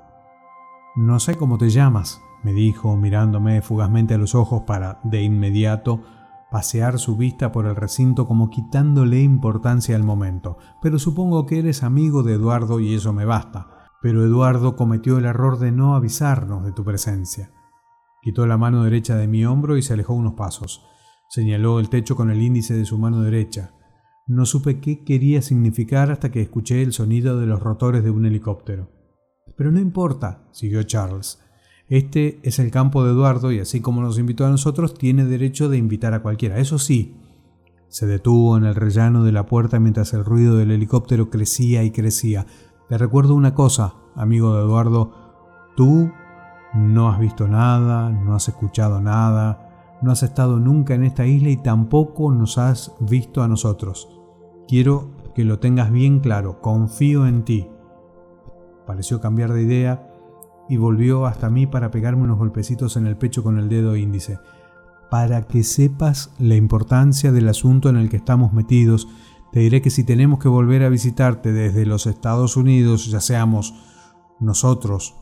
No 0.97 1.21
sé 1.21 1.35
cómo 1.35 1.57
te 1.57 1.69
llamas, 1.69 2.19
me 2.43 2.51
dijo 2.51 2.97
mirándome 2.97 3.61
fugazmente 3.61 4.15
a 4.15 4.17
los 4.17 4.35
ojos 4.35 4.63
para, 4.63 4.99
de 5.03 5.23
inmediato, 5.23 6.01
pasear 6.51 6.99
su 6.99 7.17
vista 7.17 7.51
por 7.51 7.65
el 7.65 7.75
recinto 7.75 8.27
como 8.27 8.49
quitándole 8.49 9.21
importancia 9.21 9.95
al 9.95 10.03
momento. 10.03 10.57
Pero 10.81 10.99
supongo 10.99 11.45
que 11.45 11.59
eres 11.59 11.83
amigo 11.83 12.23
de 12.23 12.33
Eduardo 12.33 12.79
y 12.79 12.93
eso 12.93 13.13
me 13.13 13.25
basta. 13.25 13.89
Pero 14.01 14.23
Eduardo 14.23 14.75
cometió 14.75 15.17
el 15.17 15.25
error 15.25 15.59
de 15.59 15.71
no 15.71 15.95
avisarnos 15.95 16.63
de 16.63 16.71
tu 16.71 16.83
presencia. 16.83 17.51
Quitó 18.21 18.45
la 18.45 18.57
mano 18.57 18.83
derecha 18.83 19.15
de 19.15 19.27
mi 19.27 19.45
hombro 19.45 19.77
y 19.77 19.81
se 19.81 19.93
alejó 19.93 20.13
unos 20.13 20.33
pasos. 20.33 20.85
Señaló 21.29 21.79
el 21.79 21.89
techo 21.89 22.15
con 22.15 22.29
el 22.29 22.41
índice 22.41 22.73
de 22.73 22.85
su 22.85 22.97
mano 22.97 23.21
derecha. 23.21 23.73
No 24.27 24.45
supe 24.45 24.79
qué 24.79 25.03
quería 25.03 25.41
significar 25.41 26.11
hasta 26.11 26.31
que 26.31 26.41
escuché 26.41 26.81
el 26.81 26.93
sonido 26.93 27.39
de 27.39 27.47
los 27.47 27.61
rotores 27.61 28.03
de 28.03 28.11
un 28.11 28.25
helicóptero. 28.25 28.91
Pero 29.55 29.71
no 29.71 29.79
importa, 29.79 30.47
siguió 30.51 30.83
Charles. 30.83 31.41
Este 31.89 32.39
es 32.43 32.59
el 32.59 32.69
campo 32.69 33.05
de 33.05 33.11
Eduardo 33.11 33.51
y 33.51 33.59
así 33.59 33.79
como 33.79 34.01
nos 34.01 34.19
invitó 34.19 34.45
a 34.45 34.49
nosotros, 34.49 34.93
tiene 34.93 35.23
derecho 35.23 35.69
de 35.69 35.77
invitar 35.77 36.13
a 36.13 36.21
cualquiera. 36.21 36.57
Eso 36.57 36.79
sí, 36.79 37.15
se 37.87 38.05
detuvo 38.05 38.57
en 38.57 38.65
el 38.65 38.75
rellano 38.75 39.23
de 39.23 39.31
la 39.31 39.45
puerta 39.45 39.79
mientras 39.79 40.13
el 40.13 40.25
ruido 40.25 40.57
del 40.57 40.71
helicóptero 40.71 41.29
crecía 41.29 41.83
y 41.83 41.91
crecía. 41.91 42.45
Te 42.89 42.97
recuerdo 42.97 43.35
una 43.35 43.53
cosa, 43.53 43.93
amigo 44.15 44.55
de 44.55 44.63
Eduardo, 44.63 45.13
tú 45.77 46.11
no 46.73 47.09
has 47.09 47.19
visto 47.19 47.47
nada, 47.47 48.09
no 48.09 48.35
has 48.35 48.49
escuchado 48.49 48.99
nada, 48.99 49.97
no 50.01 50.11
has 50.11 50.23
estado 50.23 50.59
nunca 50.59 50.93
en 50.93 51.05
esta 51.05 51.25
isla 51.25 51.49
y 51.49 51.57
tampoco 51.57 52.33
nos 52.33 52.57
has 52.57 52.93
visto 52.99 53.41
a 53.43 53.47
nosotros. 53.47 54.09
Quiero 54.67 55.11
que 55.33 55.45
lo 55.45 55.59
tengas 55.59 55.89
bien 55.89 56.19
claro, 56.19 56.59
confío 56.59 57.25
en 57.25 57.45
ti. 57.45 57.69
Pareció 58.85 59.21
cambiar 59.21 59.53
de 59.53 59.63
idea 59.63 60.16
y 60.69 60.77
volvió 60.77 61.25
hasta 61.25 61.49
mí 61.49 61.67
para 61.67 61.91
pegarme 61.91 62.23
unos 62.23 62.37
golpecitos 62.37 62.97
en 62.97 63.07
el 63.07 63.17
pecho 63.17 63.43
con 63.43 63.57
el 63.57 63.69
dedo 63.69 63.95
índice. 63.95 64.39
Para 65.09 65.43
que 65.43 65.63
sepas 65.63 66.33
la 66.39 66.55
importancia 66.55 67.31
del 67.31 67.47
asunto 67.47 67.89
en 67.89 67.97
el 67.97 68.09
que 68.09 68.17
estamos 68.17 68.51
metidos, 68.53 69.07
te 69.51 69.61
diré 69.61 69.81
que 69.81 69.89
si 69.89 70.03
tenemos 70.03 70.39
que 70.39 70.49
volver 70.49 70.83
a 70.83 70.89
visitarte 70.89 71.53
desde 71.53 71.85
los 71.85 72.05
Estados 72.05 72.57
Unidos, 72.57 73.07
ya 73.07 73.21
seamos 73.21 73.73
nosotros 74.39 75.15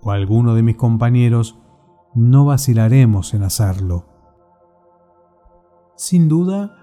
o 0.00 0.10
alguno 0.10 0.54
de 0.54 0.62
mis 0.62 0.76
compañeros, 0.76 1.58
no 2.14 2.46
vacilaremos 2.46 3.34
en 3.34 3.42
hacerlo. 3.42 4.06
Sin 5.96 6.28
duda, 6.28 6.76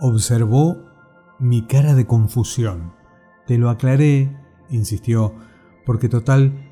observó 0.00 0.76
mi 1.38 1.66
cara 1.66 1.94
de 1.94 2.06
confusión. 2.06 2.92
Te 3.46 3.58
lo 3.58 3.70
aclaré, 3.70 4.36
insistió, 4.70 5.34
porque 5.84 6.08
total 6.08 6.65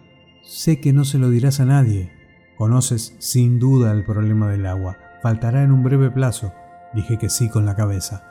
Sé 0.45 0.79
que 0.79 0.93
no 0.93 1.05
se 1.05 1.19
lo 1.19 1.31
dirás 1.31 1.61
a 1.61 1.65
nadie. 1.65 2.13
Conoces 2.59 3.17
sin 3.19 3.59
duda 3.59 3.93
el 3.93 4.05
problema 4.05 4.51
del 4.51 4.67
agua. 4.67 4.99
Faltará 5.23 5.63
en 5.63 5.73
un 5.73 5.83
breve 5.83 6.11
plazo. 6.11 6.53
Dije 6.93 7.17
que 7.17 7.31
sí 7.31 7.49
con 7.49 7.65
la 7.65 7.75
cabeza. 7.75 8.25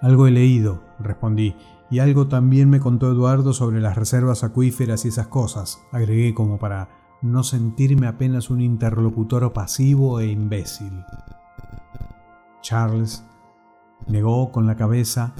Algo 0.00 0.26
he 0.26 0.30
leído, 0.30 0.84
respondí, 1.00 1.56
y 1.90 1.98
algo 1.98 2.28
también 2.28 2.70
me 2.70 2.80
contó 2.80 3.10
Eduardo 3.10 3.52
sobre 3.52 3.80
las 3.80 3.96
reservas 3.96 4.44
acuíferas 4.44 5.04
y 5.04 5.08
esas 5.08 5.26
cosas, 5.28 5.80
agregué 5.92 6.32
como 6.32 6.58
para 6.58 6.88
no 7.22 7.42
sentirme 7.44 8.06
apenas 8.06 8.50
un 8.50 8.60
interlocutor 8.60 9.52
pasivo 9.52 10.18
e 10.18 10.26
imbécil. 10.26 11.04
Charles 12.62 13.24
negó 14.08 14.50
con 14.50 14.66
la 14.66 14.76
cabeza 14.76 15.34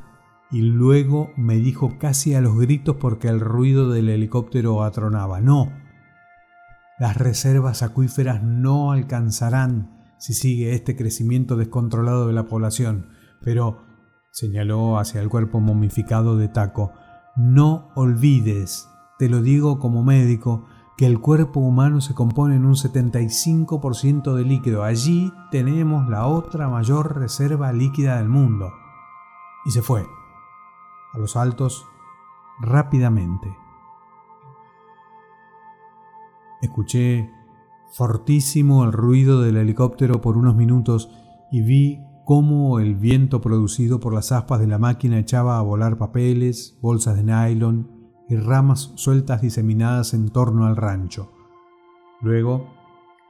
y 0.50 0.60
luego 0.62 1.30
me 1.36 1.56
dijo 1.56 1.96
casi 1.98 2.34
a 2.34 2.40
los 2.40 2.56
gritos 2.58 2.96
porque 2.96 3.28
el 3.28 3.40
ruido 3.40 3.90
del 3.90 4.08
helicóptero 4.10 4.82
atronaba. 4.82 5.40
No, 5.40 5.72
las 6.98 7.16
reservas 7.16 7.82
acuíferas 7.82 8.42
no 8.42 8.92
alcanzarán 8.92 10.14
si 10.18 10.34
sigue 10.34 10.74
este 10.74 10.94
crecimiento 10.96 11.56
descontrolado 11.56 12.26
de 12.26 12.32
la 12.32 12.46
población, 12.46 13.08
pero, 13.42 13.82
señaló 14.30 14.98
hacia 14.98 15.20
el 15.20 15.28
cuerpo 15.28 15.60
momificado 15.60 16.36
de 16.36 16.48
Taco, 16.48 16.92
no 17.36 17.90
olvides, 17.96 18.88
te 19.18 19.28
lo 19.28 19.42
digo 19.42 19.78
como 19.78 20.04
médico, 20.04 20.66
que 20.96 21.06
el 21.06 21.20
cuerpo 21.20 21.60
humano 21.60 22.00
se 22.00 22.14
compone 22.14 22.56
en 22.56 22.64
un 22.64 22.74
75% 22.74 24.34
de 24.34 24.44
líquido. 24.44 24.84
Allí 24.84 25.32
tenemos 25.50 26.08
la 26.08 26.26
otra 26.26 26.68
mayor 26.68 27.18
reserva 27.18 27.72
líquida 27.72 28.18
del 28.18 28.28
mundo. 28.28 28.72
Y 29.64 29.70
se 29.70 29.82
fue, 29.82 30.06
a 31.12 31.18
los 31.18 31.36
altos, 31.36 31.86
rápidamente. 32.60 33.61
Escuché 36.62 37.28
fortísimo 37.92 38.84
el 38.84 38.92
ruido 38.92 39.42
del 39.42 39.58
helicóptero 39.58 40.20
por 40.22 40.38
unos 40.38 40.56
minutos 40.56 41.10
y 41.50 41.60
vi 41.60 42.00
cómo 42.24 42.78
el 42.78 42.94
viento 42.94 43.40
producido 43.40 44.00
por 44.00 44.14
las 44.14 44.32
aspas 44.32 44.60
de 44.60 44.68
la 44.68 44.78
máquina 44.78 45.18
echaba 45.18 45.58
a 45.58 45.62
volar 45.62 45.98
papeles, 45.98 46.78
bolsas 46.80 47.16
de 47.16 47.24
nylon 47.24 47.90
y 48.28 48.36
ramas 48.36 48.92
sueltas 48.94 49.42
diseminadas 49.42 50.14
en 50.14 50.30
torno 50.30 50.64
al 50.64 50.76
rancho. 50.76 51.32
Luego, 52.20 52.70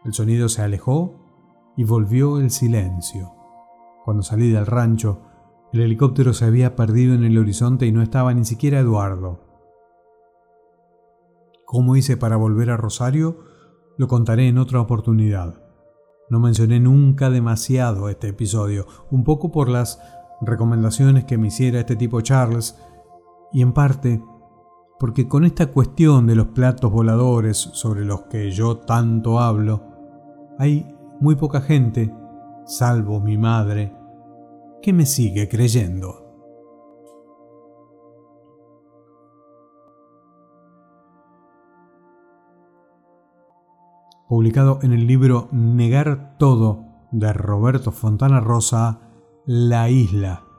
el 0.04 0.12
sonido 0.12 0.48
se 0.48 0.62
alejó 0.62 1.14
y 1.76 1.84
volvió 1.84 2.38
el 2.38 2.50
silencio. 2.50 3.32
Cuando 4.04 4.22
salí 4.22 4.50
del 4.50 4.66
rancho, 4.66 5.22
el 5.72 5.80
helicóptero 5.80 6.34
se 6.34 6.44
había 6.44 6.76
perdido 6.76 7.14
en 7.14 7.24
el 7.24 7.38
horizonte 7.38 7.86
y 7.86 7.92
no 7.92 8.02
estaba 8.02 8.34
ni 8.34 8.44
siquiera 8.44 8.78
Eduardo. 8.78 9.51
¿Cómo 11.72 11.96
hice 11.96 12.18
para 12.18 12.36
volver 12.36 12.68
a 12.68 12.76
Rosario? 12.76 13.38
Lo 13.96 14.06
contaré 14.06 14.46
en 14.46 14.58
otra 14.58 14.78
oportunidad. 14.78 15.62
No 16.28 16.38
mencioné 16.38 16.80
nunca 16.80 17.30
demasiado 17.30 18.10
este 18.10 18.28
episodio, 18.28 18.86
un 19.10 19.24
poco 19.24 19.50
por 19.50 19.70
las 19.70 19.98
recomendaciones 20.42 21.24
que 21.24 21.38
me 21.38 21.46
hiciera 21.46 21.80
este 21.80 21.96
tipo 21.96 22.20
Charles 22.20 22.78
y 23.54 23.62
en 23.62 23.72
parte 23.72 24.22
porque 25.00 25.26
con 25.26 25.46
esta 25.46 25.68
cuestión 25.68 26.26
de 26.26 26.34
los 26.34 26.48
platos 26.48 26.92
voladores 26.92 27.56
sobre 27.56 28.04
los 28.04 28.24
que 28.24 28.50
yo 28.50 28.76
tanto 28.76 29.40
hablo, 29.40 29.82
hay 30.58 30.94
muy 31.20 31.36
poca 31.36 31.62
gente, 31.62 32.14
salvo 32.66 33.18
mi 33.18 33.38
madre, 33.38 33.96
que 34.82 34.92
me 34.92 35.06
sigue 35.06 35.48
creyendo. 35.48 36.21
Publicado 44.32 44.78
en 44.80 44.94
el 44.94 45.06
libro 45.06 45.50
Negar 45.52 46.38
todo 46.38 46.86
de 47.10 47.34
Roberto 47.34 47.92
Fontana 47.92 48.40
Rosa, 48.40 49.00
La 49.44 49.90
Isla 49.90 50.51